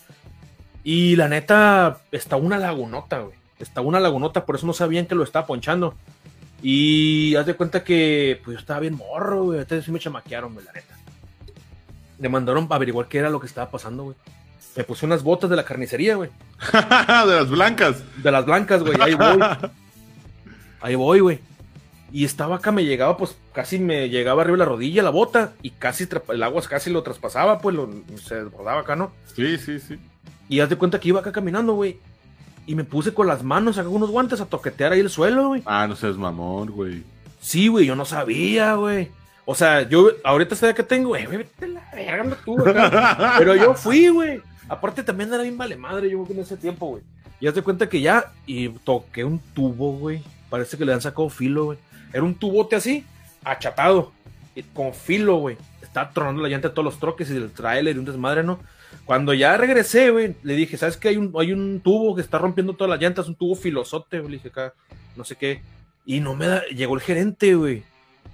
[0.82, 3.36] Y la neta, está una lagunota, güey.
[3.58, 5.94] Está una lagunota, por eso no sabían que lo estaba ponchando.
[6.62, 9.60] Y haz de cuenta que, pues yo estaba bien morro, güey.
[9.60, 10.94] Entonces sí me chamaquearon, güey, la neta.
[12.18, 14.16] Me mandaron a averiguar qué era lo que estaba pasando, güey.
[14.76, 16.30] Me puse unas botas de la carnicería, güey.
[16.72, 18.02] de las blancas.
[18.22, 18.96] De las blancas, güey.
[19.00, 19.40] Ahí voy.
[20.80, 21.40] Ahí voy, güey.
[22.12, 25.52] Y estaba acá, me llegaba, pues casi me llegaba arriba de la rodilla la bota
[25.62, 29.12] y casi el agua casi lo traspasaba, pues lo, se desbordaba acá, ¿no?
[29.34, 29.98] Sí, sí, sí.
[30.48, 31.98] Y haz de cuenta que iba acá caminando, güey.
[32.66, 35.62] Y me puse con las manos, acá unos guantes a toquetear ahí el suelo, güey.
[35.66, 37.02] Ah, no seas mamón, güey.
[37.40, 39.10] Sí, güey, yo no sabía, güey.
[39.44, 43.34] O sea, yo ahorita sé que tengo, güey, vete la verga, tú, acá.
[43.38, 44.40] Pero yo fui, güey.
[44.68, 47.02] Aparte también era bien vale madre, yo en ese tiempo, güey.
[47.38, 50.22] Y haz de cuenta que ya, y toqué un tubo, güey.
[50.50, 51.78] Parece que le han sacado filo, güey.
[52.12, 53.04] Era un tubote así,
[53.44, 54.12] achatado,
[54.54, 55.56] y con filo, güey.
[55.82, 58.58] Estaba tronando la llanta de todos los troques y del trailer y un desmadre, ¿no?
[59.04, 61.08] Cuando ya regresé, güey, le dije, ¿sabes qué?
[61.10, 64.32] Hay un, hay un tubo que está rompiendo todas las llantas, un tubo filosote, güey.
[64.32, 64.74] Le dije acá,
[65.14, 65.62] no sé qué.
[66.04, 67.84] Y no me da, llegó el gerente, güey.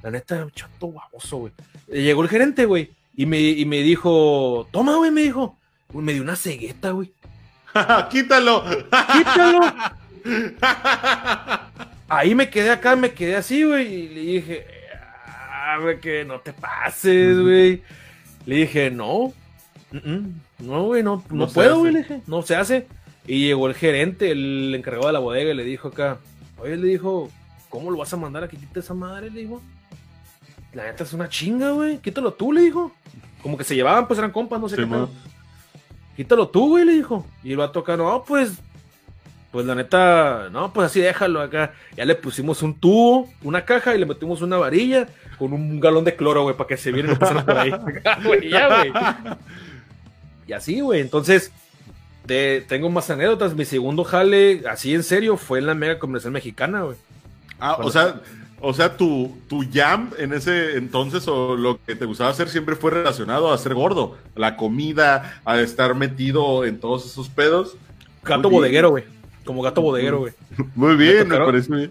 [0.02, 1.52] La neta, chato baboso, güey.
[1.88, 2.90] Llegó el gerente, güey.
[3.14, 5.58] Y me, y me dijo, toma, güey, me dijo.
[5.92, 7.12] Güey, Me dio una cegueta, güey.
[8.10, 8.64] Quítalo.
[9.12, 9.60] Quítalo.
[12.12, 13.86] Ahí me quedé acá, me quedé así, güey.
[13.86, 14.66] Y le dije,
[15.80, 17.82] güey, que no te pases, güey.
[18.44, 19.32] Le dije, no,
[20.58, 22.86] no, güey, no, no, puedo, güey, le dije, no se hace.
[23.26, 26.18] Y llegó el gerente, el encargado de la bodega, y le dijo acá,
[26.58, 27.30] oye, le dijo,
[27.70, 29.30] ¿cómo lo vas a mandar a que quite esa madre?
[29.30, 29.62] Le dijo,
[30.74, 32.92] la neta es una chinga, güey, quítalo tú, le dijo.
[33.42, 34.86] Como que se llevaban, pues eran compas, no sé qué
[36.14, 37.26] Quítalo tú, güey, le dijo.
[37.42, 38.60] Y el vato acá, no, pues,
[39.52, 41.74] pues la neta, no, pues así déjalo acá.
[41.94, 45.06] Ya le pusimos un tubo, una caja y le metimos una varilla
[45.38, 47.70] con un galón de cloro, güey, para que se viera y por ahí.
[48.50, 48.92] ya, güey.
[50.46, 51.02] Y así, güey.
[51.02, 51.52] Entonces,
[52.26, 53.54] tengo más anécdotas.
[53.54, 56.96] Mi segundo jale, así en serio, fue en la mega comercial mexicana, güey.
[57.60, 58.22] Ah, o sea,
[58.58, 62.74] o sea, tu, tu jam en ese entonces o lo que te gustaba hacer siempre
[62.74, 67.76] fue relacionado a ser gordo, la comida, a estar metido en todos esos pedos.
[68.22, 69.04] Gato bodeguero, güey.
[69.44, 70.32] Como gato bodeguero, güey.
[70.74, 71.90] Muy bien, me, parece bien.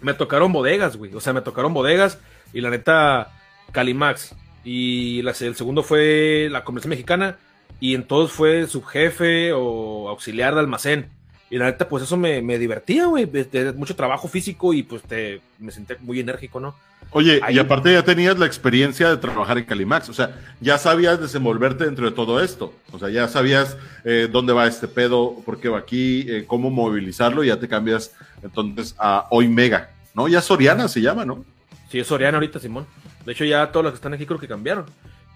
[0.00, 1.14] Me tocaron bodegas, güey.
[1.14, 2.18] O sea, me tocaron bodegas
[2.52, 3.32] y la neta,
[3.72, 4.34] Calimax.
[4.64, 7.36] Y el segundo fue la comercial mexicana
[7.80, 11.08] y en todos fue subjefe o auxiliar de almacén.
[11.50, 13.28] Y la neta, pues eso me, divertía, güey.
[13.74, 16.74] mucho trabajo físico y pues te, me senté muy enérgico, ¿no?
[17.14, 21.20] Oye, y aparte ya tenías la experiencia de trabajar en Calimax, o sea, ya sabías
[21.20, 25.60] desenvolverte dentro de todo esto, o sea, ya sabías eh, dónde va este pedo, por
[25.60, 30.26] qué va aquí, eh, cómo movilizarlo, y ya te cambias entonces a Hoy Mega, ¿no?
[30.26, 31.44] Ya Soriana se llama, ¿no?
[31.90, 32.86] Sí, es Soriana ahorita, Simón.
[33.26, 34.86] De hecho, ya todos los que están aquí creo que cambiaron.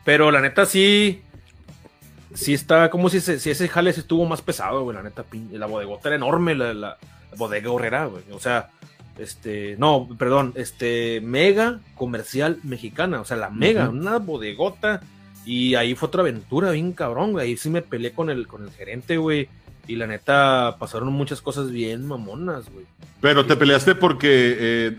[0.06, 1.22] Pero la neta sí,
[2.32, 5.66] sí está como si, ese, si ese jale estuvo más pesado, güey, la neta, la
[5.66, 6.96] bodegota era enorme, la,
[7.36, 8.70] bodega horrera, güey, o sea,
[9.18, 15.00] este, no, perdón, este, mega comercial mexicana, o sea, la mega, una bodegota,
[15.44, 18.62] y ahí fue otra aventura bien cabrón, güey, ahí sí me peleé con el, con
[18.64, 19.48] el gerente, güey,
[19.86, 22.86] y la neta, pasaron muchas cosas bien mamonas, güey.
[23.20, 24.56] Pero te peleaste porque...
[24.58, 24.96] Eh,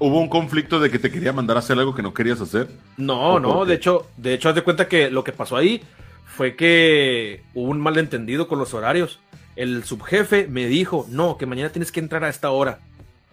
[0.00, 2.68] ¿Hubo un conflicto de que te quería mandar a hacer algo que no querías hacer?
[2.96, 5.82] No, no, de hecho, de hecho, haz de cuenta que lo que pasó ahí
[6.24, 9.18] fue que hubo un malentendido con los horarios.
[9.56, 12.78] El subjefe me dijo, no, que mañana tienes que entrar a esta hora.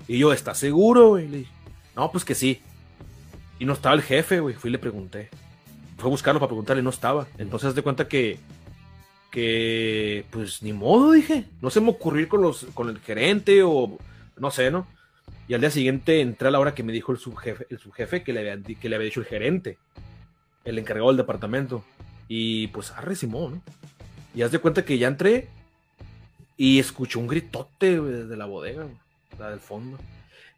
[0.08, 1.28] Y yo, ¿estás seguro, güey?
[1.28, 1.52] Le dije,
[1.96, 2.62] no, pues que sí.
[3.60, 4.56] Y no estaba el jefe, güey.
[4.56, 5.30] Fui y le pregunté.
[5.98, 7.28] Fue a buscarlo para preguntarle, no estaba.
[7.38, 8.38] Entonces, haz de cuenta que,
[9.32, 11.46] que, pues ni modo, dije.
[11.62, 13.98] No se me ocurrió con, los, con el gerente o
[14.38, 14.88] no sé, ¿no?
[15.48, 18.24] Y al día siguiente entré a la hora que me dijo el subjefe, el subjefe
[18.24, 19.78] que, le había, que le había dicho el gerente,
[20.64, 21.84] el encargado del departamento.
[22.28, 23.62] Y pues arre Simón, ¿no?
[24.34, 25.48] Y haz de cuenta que ya entré
[26.58, 28.98] y escuché un gritote, desde la bodega, güey,
[29.40, 29.98] la del fondo.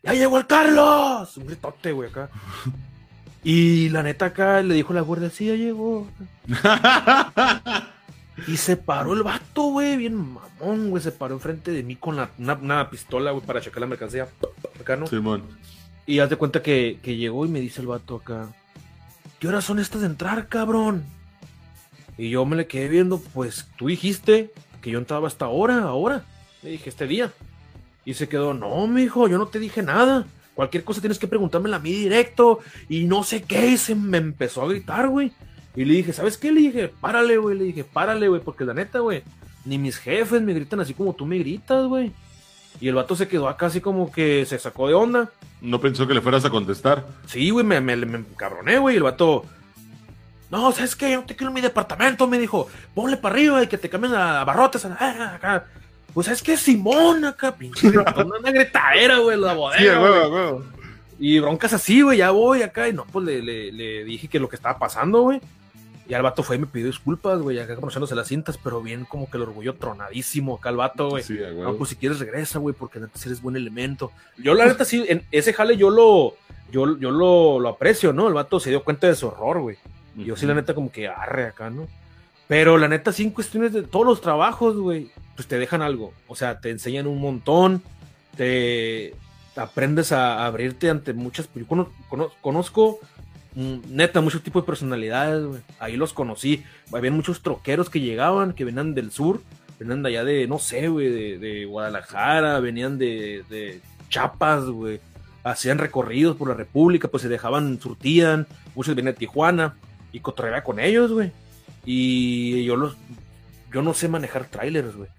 [0.04, 1.38] ¡Ya llegó el Carlos!
[1.38, 2.30] Un gritote, güey, acá.
[3.44, 6.06] Y la neta acá le dijo la guardia, sí, ya llegó.
[8.48, 11.02] y se paró el vato, güey, bien mamón, güey.
[11.02, 14.28] Se paró enfrente de mí con la, una, pistola, güey, para checar la mercancía.
[14.82, 15.08] Acá, ¿no?
[15.08, 15.44] Simón.
[16.06, 18.50] Y haz de cuenta que, que llegó y me dice el vato acá.
[19.40, 21.06] ¿Qué horas son estas de entrar, cabrón?
[22.18, 26.24] Y yo me le quedé viendo, pues tú dijiste que yo entraba hasta ahora, ahora.
[26.64, 27.32] Le dije, este día.
[28.08, 30.26] Y se quedó, no, mijo, yo no te dije nada.
[30.56, 32.60] Cualquier cosa tienes que preguntármela a mí directo.
[32.88, 33.72] Y no sé qué.
[33.72, 35.34] Y se me empezó a gritar, güey.
[35.76, 36.54] Y le dije, ¿sabes qué?
[36.54, 37.58] Le dije, párale, güey.
[37.58, 38.40] Le dije, párale, güey.
[38.40, 39.24] Porque la neta, güey,
[39.66, 42.14] ni mis jefes me gritan así como tú me gritas, güey.
[42.80, 45.30] Y el vato se quedó acá así como que se sacó de onda.
[45.60, 47.06] No pensó que le fueras a contestar.
[47.26, 48.96] Sí, güey, me, me, me cabroné, güey.
[48.96, 49.44] El vato,
[50.50, 51.12] no, ¿sabes qué?
[51.12, 52.70] Yo no te quiero en mi departamento, me dijo.
[52.96, 54.86] Ponle para arriba y que te cambien a barrotes.
[54.86, 55.66] Ah, acá.
[56.18, 56.58] Pues, ¿sabes qué?
[56.58, 57.90] Simón, acá, pinche.
[57.90, 59.78] una gritadera, güey, la bodega.
[59.78, 60.64] Sí, güey,
[61.20, 62.88] Y broncas así, güey, ya voy acá.
[62.88, 63.40] Y no, pues le,
[63.72, 65.40] le, dije que lo que estaba pasando, güey.
[66.10, 69.06] Y al vato fue y me pidió disculpas, güey, acá conociéndose las cintas, pero bien
[69.06, 71.22] como que el orgullo tronadísimo acá al vato, güey.
[71.22, 71.54] Sí, güey.
[71.54, 74.12] No, pues si quieres regresa, güey, porque neta eres buen elemento.
[74.40, 76.34] Yo la neta sí, en ese jale yo lo,
[76.72, 78.28] yo, yo lo, lo aprecio, ¿no?
[78.28, 79.78] El vato se dio cuenta de su horror, güey.
[80.16, 81.88] Yo sí, la neta, como que arre acá, ¿no?
[82.48, 86.14] Pero la neta, en cuestiones de todos los trabajos, güey, pues te dejan algo.
[86.28, 87.84] O sea, te enseñan un montón,
[88.36, 89.14] te
[89.56, 91.50] aprendes a, abrirte ante muchas.
[91.54, 91.66] Yo
[92.42, 93.00] conozco,
[93.56, 95.62] mm, neta, muchos tipos de personalidades, güey.
[95.80, 96.64] Ahí los conocí.
[96.94, 99.42] Había muchos troqueros que llegaban, que venían del sur,
[99.78, 105.02] venían de allá de, no sé, güey, de, Guadalajara, venían de, de Chiapas, güey.
[105.44, 108.48] Hacían recorridos por la República, pues se dejaban, surtían.
[108.74, 109.76] Muchos venían de Tijuana
[110.14, 111.32] y cotorreaba con ellos, güey.
[111.90, 112.98] Y yo los
[113.72, 115.10] yo no sé manejar trailers, güey.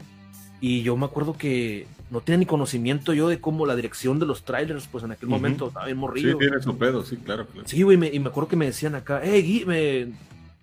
[0.61, 4.27] Y yo me acuerdo que no tenía ni conocimiento yo de cómo la dirección de
[4.27, 6.33] los trailers, pues en aquel momento estaba bien morrido.
[6.33, 7.47] Sí, tiene su pedo, sí, claro.
[7.65, 10.09] Sí, güey, y me acuerdo que me decían acá, hey, me,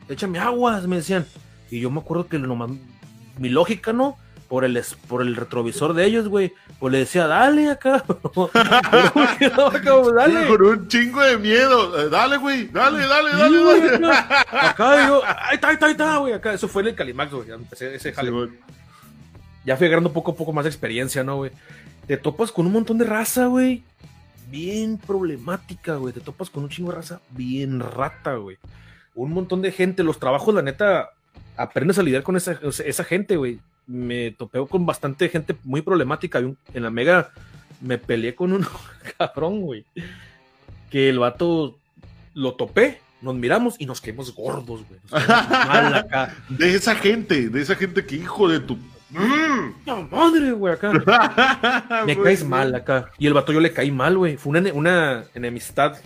[0.08, 1.26] échame aguas, me decían.
[1.72, 2.70] Y yo me acuerdo que nomás,
[3.40, 4.18] mi lógica, ¿no?
[4.48, 6.54] Por el, por el retrovisor de ellos, güey.
[6.80, 8.04] Pues le decía, dale acá.
[10.16, 10.48] Dale.
[10.48, 12.00] Con un chingo de miedo.
[12.00, 12.68] Eh, Dale, güey.
[12.68, 13.64] Dale, dale, dale,
[14.00, 14.18] dale.
[14.52, 16.34] acá, yo, ahí está, ahí está, ahí está, güey.
[16.34, 17.48] Acá, eso fue en el Calimax, güey.
[17.48, 18.30] Ya empecé ese jale.
[18.30, 18.50] Sí, güey.
[19.66, 21.52] ya fui agarrando poco a poco más de experiencia, ¿no, güey?
[22.08, 23.84] Te topas con un montón de raza, güey.
[24.50, 26.14] Bien problemática, güey.
[26.14, 28.58] Te topas con un chingo de raza bien rata, güey.
[29.16, 30.04] Un montón de gente.
[30.04, 31.10] Los trabajos, la neta,
[31.58, 33.60] aprendes a lidiar con esa, esa gente, güey.
[33.88, 36.40] Me topeo con bastante gente muy problemática.
[36.40, 37.32] En la mega
[37.82, 38.66] me peleé con un
[39.18, 39.86] cabrón, güey.
[40.90, 41.78] Que el vato
[42.34, 45.00] lo topé, nos miramos y nos quedamos gordos, güey.
[45.12, 46.36] Nos quedamos mal acá.
[46.50, 48.76] De esa gente, de esa gente que hijo de tu.
[49.10, 49.86] Mm.
[49.86, 50.74] ¡La madre, güey!
[50.74, 50.92] Acá.
[52.06, 53.12] Me caes mal acá.
[53.18, 54.38] Y el vato yo le caí mal, güey.
[54.38, 55.98] Fue una, una enemistad.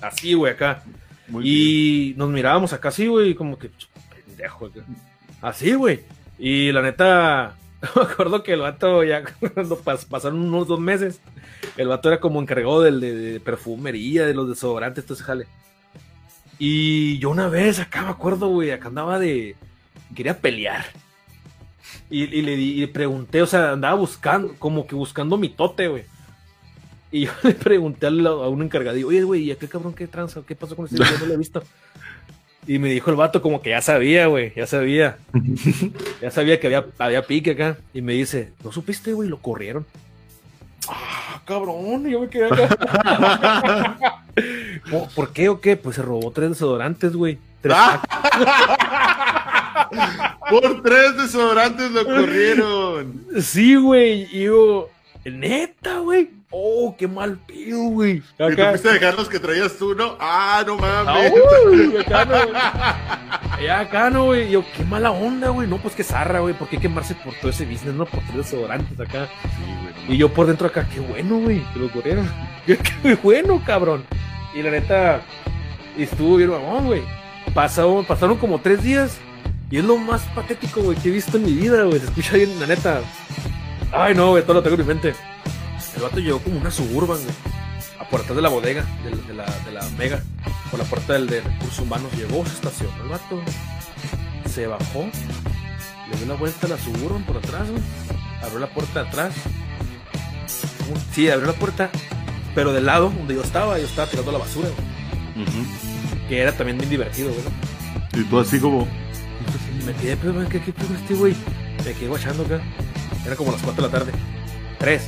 [0.00, 0.82] Así, güey, acá.
[1.26, 1.56] Muy bien.
[1.56, 3.70] y nos mirábamos acá así, güey, como que
[4.26, 4.80] pendejo acá.
[5.40, 6.00] Así, güey.
[6.38, 7.56] Y la neta,
[7.96, 9.22] me acuerdo que el vato ya
[9.54, 11.20] cuando pas- pasaron unos dos meses,
[11.76, 15.46] el vato era como encargado del de, perfumería, de los desodorantes, todo ese jale.
[16.58, 19.56] Y yo una vez acá me acuerdo, güey, acá andaba de.
[20.14, 20.84] quería pelear.
[22.10, 25.88] Y, y le y le pregunté, o sea, andaba buscando, como que buscando mi tote,
[25.88, 26.04] güey.
[27.10, 30.42] Y yo le pregunté a un encargadillo, oye, güey, ¿y a qué cabrón qué tranza?
[30.46, 30.96] ¿Qué pasó con ese?
[30.96, 31.62] Yo no lo he visto.
[32.66, 35.18] Y me dijo el vato como que ya sabía, güey, ya sabía.
[36.22, 37.76] ya sabía que había, había pique acá.
[37.92, 39.28] Y me dice, ¿no supiste, güey?
[39.28, 39.84] Lo corrieron.
[40.88, 43.96] Ah, cabrón, yo me quedé acá.
[44.90, 45.76] ¿Por- ¿Por qué o qué?
[45.76, 47.38] Pues se robó tres desodorantes, güey.
[47.62, 47.76] Tres
[50.50, 53.24] Por tres desodorantes lo corrieron.
[53.40, 54.22] Sí, güey.
[54.32, 54.88] Y yo,
[55.24, 56.30] neta, güey.
[56.56, 58.22] Oh, qué mal pido, güey.
[58.38, 60.16] Y te fuiste a dejar los que traías tú, ¿no?
[60.20, 61.32] Ah, no Ah, mames.
[61.66, 63.64] uy, acá no, güey.
[63.66, 64.50] Ya acá no, güey.
[64.50, 65.66] Yo, qué mala onda, güey.
[65.66, 66.54] No, pues qué zarra, güey.
[66.54, 68.06] ¿Por qué quemarse por todo ese business, no?
[68.06, 69.28] Por tres desodorantes acá.
[70.08, 71.60] Y yo por dentro acá, qué bueno, güey.
[71.72, 72.30] Que lo corrieron.
[72.66, 74.04] Qué, qué bueno, cabrón.
[74.54, 75.22] Y la neta,
[75.98, 77.02] estuvo bien, mamón, güey.
[77.52, 79.18] Pasaron, pasaron como tres días.
[79.70, 81.98] Y es lo más patético, güey, que he visto en mi vida, güey.
[81.98, 83.00] Se escucha bien, la neta.
[83.92, 85.14] Ay, no, güey, todo lo tengo en mi mente.
[85.96, 87.34] El vato llegó como una suburban, güey.
[88.00, 90.22] A atrás de la bodega, de, la- de la, de la mega.
[90.70, 92.12] Por la puerta del de recursos humanos.
[92.16, 93.40] Llegó, se estacionó el vato.
[94.52, 95.06] Se bajó.
[96.10, 97.82] Le dio la vuelta a la suburban por atrás, güey.
[98.42, 99.34] Abrió la puerta de atrás.
[101.12, 101.90] Sí, abrió la puerta.
[102.54, 105.46] Pero del lado donde yo estaba, yo estaba tirando la basura, güey.
[106.28, 108.22] Que era también bien divertido, güey.
[108.22, 108.86] Y tú así como.
[109.80, 111.34] Y me quedé, pero, güey, ¿qué, qué pedo este güey?
[111.84, 112.60] Me quedé guachando acá.
[113.26, 114.12] Era como las 4 de la tarde.
[114.78, 115.02] 3.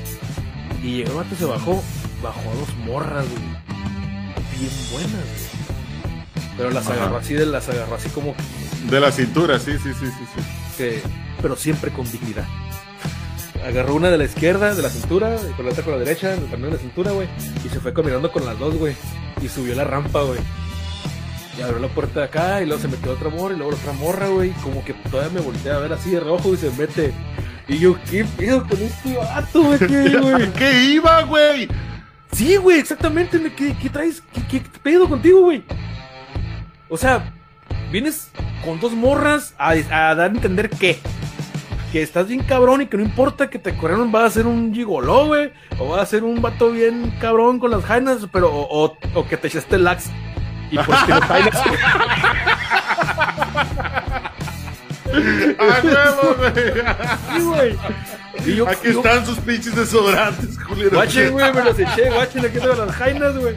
[0.82, 1.82] Y llegó el vato, se bajó.
[2.22, 3.42] Bajó a dos morras, güey.
[4.58, 6.46] Bien buenas, güey.
[6.56, 6.94] Pero las Ajá.
[6.94, 8.34] agarró así, de las agarró así como
[8.90, 10.24] De la cintura, sí, sí, sí, sí.
[10.34, 10.42] sí.
[10.78, 11.02] que.
[11.42, 12.46] Pero siempre con dignidad.
[13.66, 16.34] Agarró una de la izquierda, de la cintura, y con la otra con la derecha,
[16.36, 17.28] también de la cintura, güey.
[17.64, 18.94] Y se fue caminando con las dos, güey.
[19.42, 20.38] Y subió la rampa, güey.
[21.58, 23.92] Y abrió la puerta de acá, y luego se metió otra morra, y luego otra
[23.92, 24.52] morra, güey.
[24.62, 27.12] Como que todavía me volteé a ver así de rojo y se mete.
[27.68, 29.78] Y yo, ¿qué pedo con este vato, güey?
[30.52, 31.68] ¿Qué, iba, güey?
[32.32, 33.38] Sí, güey, exactamente.
[33.38, 34.22] me- ¿Qué, qué traes?
[34.32, 35.64] ¿Qué, qué pedo contigo, güey?
[36.88, 37.32] O sea,
[37.90, 38.30] vienes
[38.64, 40.98] con dos morras a, a dar a entender que.
[41.92, 44.74] Que estás bien cabrón y que no importa que te corrieron, va a ser un
[44.74, 45.52] gigoló, güey.
[45.78, 48.52] O va a ser un vato bien cabrón con las jainas, pero.
[48.54, 50.10] O, o- o que te echaste lax.
[50.70, 51.62] Y pues tienes jainas.
[55.58, 56.72] ¡A huevo, güey!
[57.34, 57.76] Sí, güey.
[58.44, 60.90] Y yo, Aquí yo- están sus pinches desodorantes, culero.
[60.96, 63.56] Guachen, güey, me los eché, guachen, aquí tengo las jainas, güey.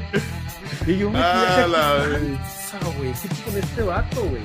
[0.88, 2.20] Y yo me Ah, quedé la acá, vez.
[2.72, 4.42] "Puta, güey, ¿qué con este vato, güey?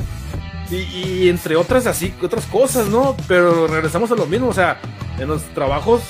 [0.71, 0.77] Y,
[1.25, 3.17] y entre otras así, otras cosas, ¿no?
[3.29, 4.79] Pero regresamos a lo mismo, o sea,
[5.19, 6.03] en los trabajos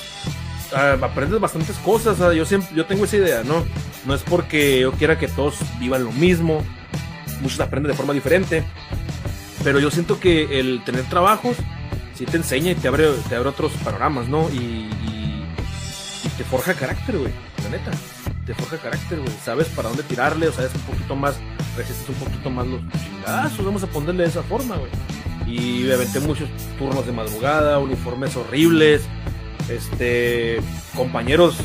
[0.74, 3.64] ah, aprendes bastantes cosas, o sea, yo siempre, yo tengo esa idea, ¿no?
[4.06, 6.64] No es porque yo quiera que todos vivan lo mismo,
[7.40, 8.64] muchos aprenden de forma diferente,
[9.64, 11.56] pero yo siento que el tener trabajos
[12.14, 14.48] sí te enseña y te abre, te abre otros panoramas, ¿no?
[14.50, 15.44] Y, y-
[16.24, 17.32] y te forja carácter, güey,
[17.64, 17.90] la neta.
[18.46, 19.32] Te forja carácter, güey.
[19.44, 21.36] Sabes para dónde tirarle, o sabes un poquito más,
[21.76, 24.90] resistes un poquito más los chingazos, vamos a ponerle de esa forma, güey.
[25.46, 26.48] Y me aventé muchos
[26.78, 29.02] turnos de madrugada, uniformes horribles,
[29.68, 30.60] este,
[30.96, 31.56] compañeros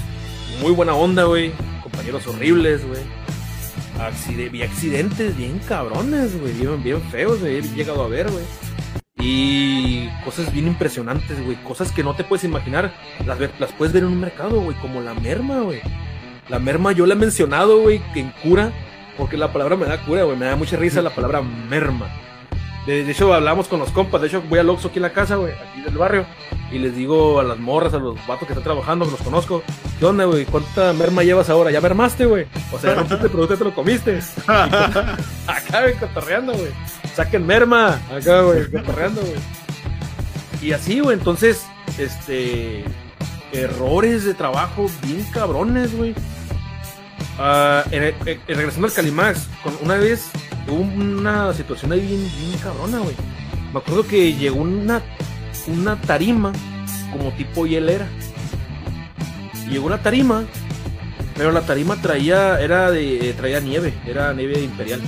[0.61, 1.51] muy buena onda, güey.
[1.83, 3.01] Compañeros horribles, güey.
[4.51, 6.53] Vi accidentes bien cabrones, güey.
[6.53, 7.57] Bien, bien feos, güey.
[7.57, 8.45] He llegado a ver, güey.
[9.17, 11.57] Y cosas bien impresionantes, güey.
[11.63, 12.93] Cosas que no te puedes imaginar.
[13.25, 14.77] Las, las puedes ver en un mercado, güey.
[14.77, 15.81] Como la merma, güey.
[16.47, 18.71] La merma yo la he mencionado, güey, que en cura.
[19.17, 20.37] Porque la palabra me da cura, güey.
[20.37, 22.07] Me da mucha risa la palabra merma.
[22.85, 24.21] De, de hecho, hablamos con los compas.
[24.21, 26.25] De hecho, voy al Oxxo aquí en la casa, güey, aquí del barrio.
[26.71, 29.63] Y les digo a las morras, a los vatos que están trabajando, que los conozco.
[29.99, 30.45] ¿Qué onda, güey?
[30.45, 31.71] ¿Cuánta merma llevas ahora?
[31.71, 32.45] ¿Ya mermaste, güey?
[32.71, 34.19] O sea, rompiste el producto te lo comiste.
[34.47, 36.69] acá, güey, cotorreando, güey.
[37.15, 37.99] Saquen merma.
[38.15, 39.33] Acá, güey, cotorreando, güey.
[40.61, 41.65] Y así, güey, entonces,
[41.97, 42.83] este.
[43.51, 46.13] Errores de trabajo bien cabrones, güey.
[47.91, 50.29] En- en- en- regresando al Calimax, con- una vez
[50.67, 53.15] hubo una situación ahí bien, bien cabrona, güey.
[53.73, 55.01] Me acuerdo que llegó una,
[55.67, 56.51] una tarima
[57.11, 58.07] como tipo hielera.
[59.69, 60.45] Llegó una tarima,
[61.35, 65.01] pero la tarima traía, era de, traía nieve, era nieve imperial.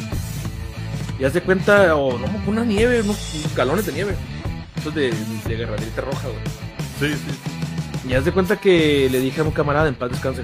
[1.19, 4.15] Y haz de cuenta, o no, una nieve, unos galones de nieve.
[4.77, 7.13] Esos de, de roja, güey.
[7.13, 8.09] Sí, sí.
[8.09, 10.43] Y haz de cuenta que le dije a un camarada en paz descanse.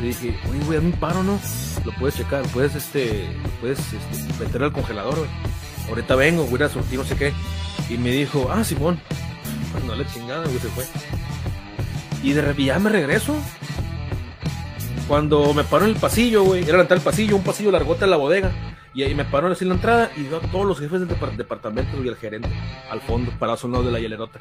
[0.00, 1.38] Le dije, oye, güey, hazme un paro, ¿no?
[1.84, 3.28] Lo puedes checar, puedes, este,
[3.60, 5.30] puedes este, meter al congelador, güey.
[5.88, 7.32] Ahorita vengo, voy a ir a surtir no sé qué.
[7.90, 9.00] Y me dijo, ah, Simón.
[9.86, 10.84] No le chingada, güey, se fue.
[12.22, 13.36] Y de repente ya me regreso.
[15.08, 18.04] Cuando me paro en el pasillo, güey, era la entrada del pasillo, un pasillo largote
[18.04, 18.52] en la bodega.
[18.94, 21.08] Y ahí me paro así en la entrada y veo a todos los jefes del
[21.08, 22.48] depar- departamento y el gerente
[22.90, 24.38] al fondo, parados a un lado de la hielerota.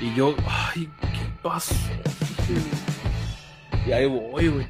[0.00, 1.74] Y yo, ay, ¿qué pasó?
[3.86, 4.66] Y ahí voy, güey.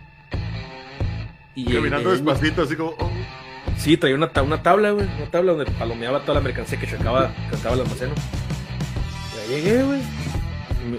[1.56, 2.90] Y Caminando despacito, así como.
[2.90, 3.10] oh.
[3.84, 5.06] Sí, traía una, una tabla, güey.
[5.06, 8.08] Una tabla donde palomeaba toda la mercancía que checaba, que estaba el almacén.
[9.34, 10.00] Y ahí llegué, güey.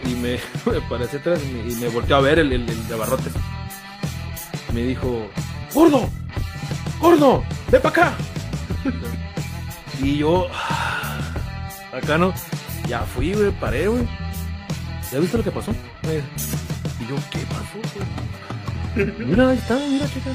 [0.06, 0.38] Y me,
[0.72, 2.78] me, hacia atrás y me, volteó a ver el, el, el.
[4.72, 5.28] Me dijo,
[5.74, 6.08] ¡Gordo!
[7.02, 7.44] ¡Gordo!
[7.72, 8.14] ¡Ven para acá!
[10.00, 10.48] y yo,
[11.92, 12.36] acá no.
[12.88, 14.08] Ya fui, güey, paré, güey.
[15.12, 15.72] ¿Ya viste lo que pasó?
[15.72, 17.80] Y yo, ¿qué pasó,
[18.96, 19.28] güey?
[19.28, 20.30] Mira, ahí está, mira, checa.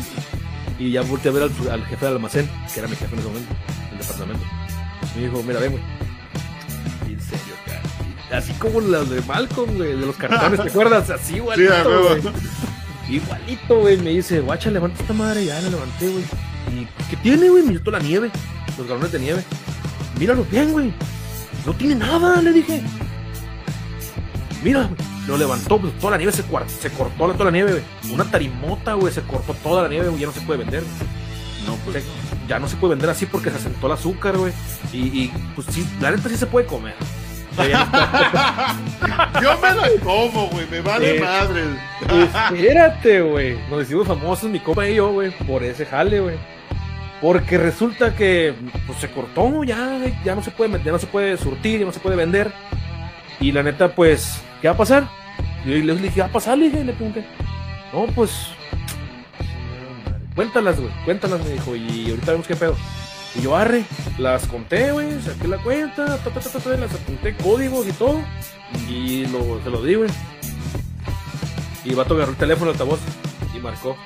[0.81, 3.19] Y ya volteé a ver al, al jefe del almacén, que era mi jefe en
[3.21, 3.55] ese momento,
[3.91, 4.45] del departamento.
[5.15, 5.83] Me dijo, mira, ven, güey.
[7.07, 8.39] En serio, cara.
[8.39, 11.11] Así como las de Malcolm, güey, de los cartones, ¿te acuerdas?
[11.11, 12.09] Así, Sí, igualito, huevo.
[12.09, 12.23] güey.
[13.11, 13.97] Igualito, güey.
[13.99, 15.45] Me dice, guacha, levanta esta madre.
[15.45, 16.25] Ya la levanté, güey.
[16.73, 17.63] ¿Y qué tiene, güey?
[17.65, 18.31] Me toda la nieve,
[18.79, 19.45] los galones de nieve.
[20.19, 20.95] Míralo bien, güey.
[21.67, 22.83] No tiene nada, le dije.
[24.63, 25.10] Mira, güey.
[25.31, 28.13] Lo levantó, pues toda la nieve se, cortó la- toda la nieve, güey.
[28.13, 30.21] Una tarimota, güey, se cortó toda la nieve, güey.
[30.21, 30.83] Ya no se puede vender.
[31.67, 32.03] No, pues.
[32.03, 32.11] Se-
[32.49, 34.53] ya no se puede vender así porque se asentó el azúcar, güey.
[34.93, 36.95] Y, y, pues sí, la neta sí se puede comer.
[39.43, 40.67] Yo me la como, güey.
[40.71, 41.21] Me vale Eh.
[41.21, 41.63] madre.
[42.53, 43.59] Espérate, güey.
[43.71, 46.37] Nos hicimos famosos, mi compa y yo, güey, por ese jale, güey.
[47.21, 48.55] Porque resulta que
[48.87, 51.93] pues, se cortó, ya, ya no se puede, ya no se puede surtir, ya no
[51.93, 52.51] se puede vender.
[53.41, 55.09] Y la neta, pues, ¿qué va a pasar?
[55.65, 56.59] Y le dije, ¿qué va a pasar?
[56.59, 57.25] Le dije, le pregunté.
[57.93, 58.49] No, pues.
[60.35, 62.77] Cuéntalas, güey, cuéntalas, me dijo, y ahorita vemos qué pedo.
[63.35, 63.85] Y yo arre,
[64.19, 68.21] las conté, güey, saqué la cuenta, ta, ta, ta, las apunté códigos y todo.
[68.89, 70.11] Y lo, se lo di, güey.
[71.85, 73.01] Y el vato agarró el teléfono altavoz
[73.55, 73.97] y marcó.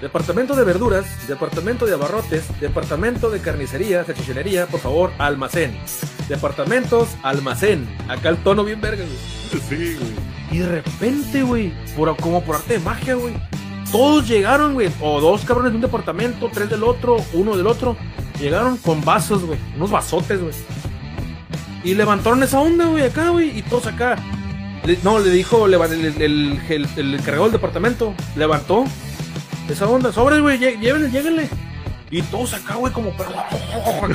[0.00, 5.76] Departamento de verduras, departamento de abarrotes, departamento de carnicería, salchichonería, por favor, almacén.
[6.28, 7.88] Departamentos, almacén.
[8.08, 9.62] Acá el tono bien verga, güey.
[9.68, 10.12] Sí, güey.
[10.52, 13.34] Y de repente, güey, por, como por arte de magia, güey,
[13.90, 17.96] todos llegaron, güey, o dos cabrones de un departamento, tres del otro, uno del otro,
[18.38, 20.54] llegaron con vasos, güey, unos vasotes, güey.
[21.82, 24.16] Y levantaron esa onda, güey, acá, güey, y todos acá.
[24.84, 28.84] Le- no, le dijo el, el, el- el encargado del departamento, levantó
[29.72, 31.48] esa onda, sobres, güey, llévenle, lléguenle.
[32.10, 34.14] Y todos acá, güey, como güey.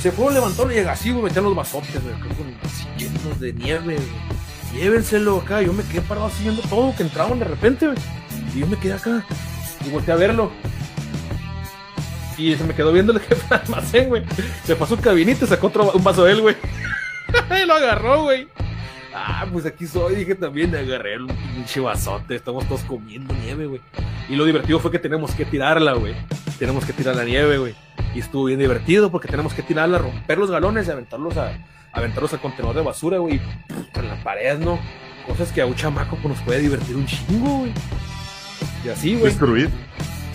[0.00, 4.40] Se fueron levantando y así, güey, metían los vasotes, güey, con llenos de nieve, güey
[4.74, 5.62] llévenselo acá.
[5.62, 7.98] Yo me quedé parado así viendo todo que entraban de repente, güey.
[8.54, 9.24] Y yo me quedé acá
[9.84, 10.50] y volteé a verlo.
[12.36, 14.22] Y se me quedó viendo el jefe del almacén, güey.
[14.64, 16.56] Se pasó un cabinito y sacó otro, un vaso de él, güey.
[17.66, 18.48] lo agarró, güey.
[19.14, 23.80] Ah, pues aquí soy, dije también, agarré un pinche vasote, estamos todos comiendo nieve, güey.
[24.30, 26.14] Y lo divertido fue que tenemos que tirarla, güey.
[26.56, 27.74] Tenemos que tirar la nieve, güey.
[28.14, 31.58] Y estuvo bien divertido porque tenemos que tirarla, romper los galones y aventarlos a,
[31.92, 33.40] aventarlos al contenedor de basura, güey.
[33.94, 34.78] En la pared, ¿no?
[35.26, 37.72] Cosas que a un chamaco pues, nos puede divertir un chingo, güey.
[38.84, 39.24] Y así, güey.
[39.24, 39.68] Destruir.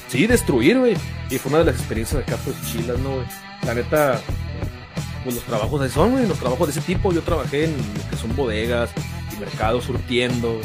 [0.09, 0.97] Sí, destruir, güey.
[1.29, 3.25] Y fue una de las experiencias acá, pues, chilas, ¿no, güey?
[3.65, 4.19] La neta,
[5.23, 6.27] pues los trabajos así son, güey.
[6.27, 7.13] Los trabajos de ese tipo.
[7.13, 8.89] Yo trabajé en lo que son bodegas
[9.33, 10.59] y mercados surtiendo.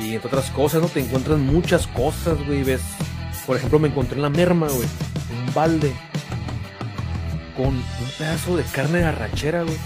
[0.00, 0.88] Y entre otras cosas, ¿no?
[0.88, 2.64] Te encuentras muchas cosas, güey.
[3.46, 4.88] Por ejemplo, me encontré en la merma, güey.
[5.46, 5.92] Un balde
[7.56, 7.84] con un
[8.18, 9.76] pedazo de carne de arrachera, güey.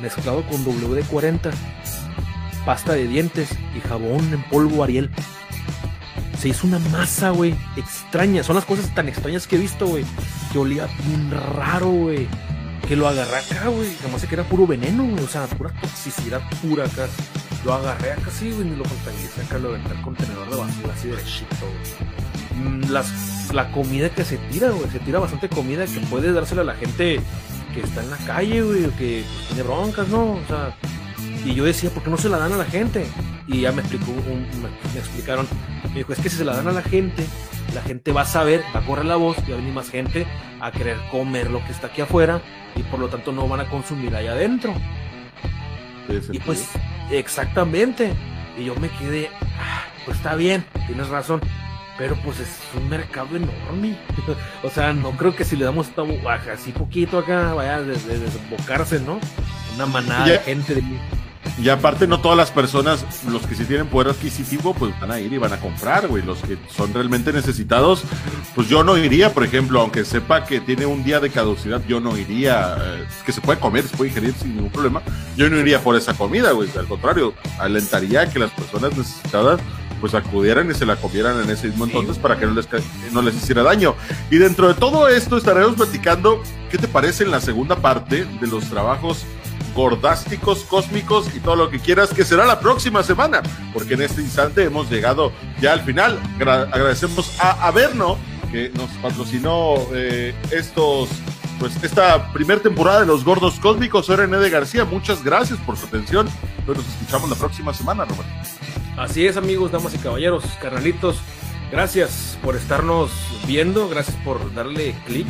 [0.00, 1.52] Mezclado con WD-40,
[2.66, 5.10] pasta de dientes y jabón en polvo Ariel.
[6.38, 8.42] Se hizo una masa, güey, extraña.
[8.42, 10.04] Son las cosas tan extrañas que he visto, güey.
[10.52, 12.26] que olía bien raro, güey.
[12.88, 13.96] Que lo agarré acá, güey.
[14.00, 15.24] Además que era puro veneno, güey.
[15.24, 17.06] O sea, pura toxicidad pura acá.
[17.64, 20.92] Lo agarré acá, sí, güey, ni lo contabilicé acá, lo aventé al contenedor de basura,
[20.94, 22.68] así derechito, güey.
[22.68, 24.88] Mm, Las, la comida que se tira, güey.
[24.90, 27.20] Se tira bastante comida que puede dársela a la gente
[27.72, 30.32] que está en la calle, güey, o que pues, tiene broncas, ¿no?
[30.34, 30.76] O sea,
[31.44, 33.06] y yo decía, ¿por qué no se la dan a la gente?
[33.46, 35.46] Y ya me explicó, un- me, me explicaron,
[35.90, 37.24] me dijo, es que si se la dan a la gente,
[37.74, 39.90] la gente va a saber, va a correr la voz y va a venir más
[39.90, 40.26] gente
[40.60, 42.40] a querer comer lo que está aquí afuera
[42.76, 44.74] y por lo tanto no van a consumir allá adentro.
[46.32, 46.68] Y pues,
[47.10, 48.12] exactamente.
[48.58, 51.40] Y yo me quedé, "Ah, pues está bien, tienes razón.
[51.96, 53.96] Pero pues es un mercado enorme.
[54.64, 55.88] o sea, no creo que si le damos
[56.52, 59.20] así poquito acá, vaya a des- des- desbocarse, ¿no?
[59.76, 60.32] Una manada Ya.
[60.32, 60.82] de gente de
[61.56, 65.20] Y aparte no todas las personas, los que sí tienen poder adquisitivo, pues van a
[65.20, 66.22] ir y van a comprar, güey.
[66.24, 68.02] Los que son realmente necesitados,
[68.56, 72.00] pues yo no iría, por ejemplo, aunque sepa que tiene un día de caducidad, yo
[72.00, 75.00] no iría, eh, que se puede comer, se puede ingerir sin ningún problema,
[75.36, 76.68] yo no iría por esa comida, güey.
[76.76, 79.60] Al contrario, alentaría que las personas necesitadas
[80.00, 82.68] pues acudieran y se la comieran en ese mismo entonces para que no les,
[83.12, 83.94] no les hiciera daño.
[84.30, 88.46] Y dentro de todo esto estaremos platicando qué te parece en la segunda parte de
[88.46, 89.24] los trabajos
[89.74, 94.22] gordásticos, cósmicos y todo lo que quieras, que será la próxima semana, porque en este
[94.22, 96.18] instante hemos llegado ya al final.
[96.38, 98.16] Gra- agradecemos a Averno,
[98.52, 101.08] que nos patrocinó eh, estos,
[101.58, 104.06] pues esta primera temporada de Los Gordos Cósmicos.
[104.06, 106.28] Soy René de García, muchas gracias por su atención.
[106.64, 108.32] Pues nos escuchamos la próxima semana, Roberto.
[108.96, 111.16] Así es, amigos, damas y caballeros, carnalitos.
[111.72, 113.10] Gracias por estarnos
[113.46, 115.26] viendo, gracias por darle clic.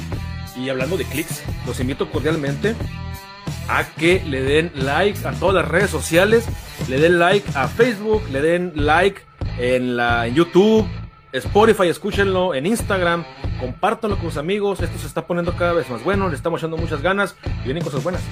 [0.57, 2.77] Y hablando de clics, los invito cordialmente
[3.69, 6.47] a que le den like a todas las redes sociales,
[6.89, 9.23] le den like a Facebook, le den like
[9.59, 10.87] en la en YouTube,
[11.33, 13.25] Spotify, escúchenlo en Instagram,
[13.61, 14.81] compártanlo con sus amigos.
[14.81, 17.83] Esto se está poniendo cada vez más bueno, le estamos echando muchas ganas y vienen
[17.83, 18.23] cosas buenas.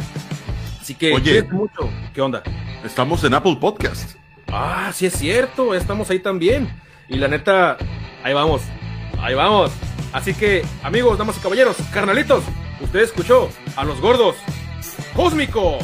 [0.81, 1.43] Así que Oye.
[1.45, 1.89] mucho.
[2.13, 2.43] ¿Qué onda?
[2.85, 4.17] Estamos en Apple Podcast.
[4.49, 6.69] Ah, sí es cierto, estamos ahí también.
[7.09, 7.77] Y la neta,
[8.23, 8.63] ahí vamos,
[9.21, 9.71] ahí vamos.
[10.13, 12.45] Así que, amigos, damas y caballeros, carnalitos,
[12.81, 14.37] usted escuchó a los gordos
[15.15, 15.83] cósmicos.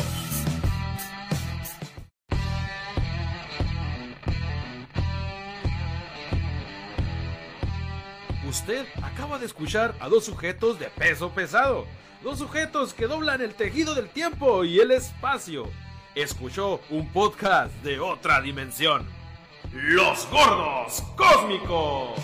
[8.48, 11.86] Usted acaba de escuchar a dos sujetos de peso pesado.
[12.22, 15.70] Dos sujetos que doblan el tejido del tiempo y el espacio.
[16.14, 19.06] Escuchó un podcast de otra dimensión.
[19.72, 22.18] Los gordos cósmicos.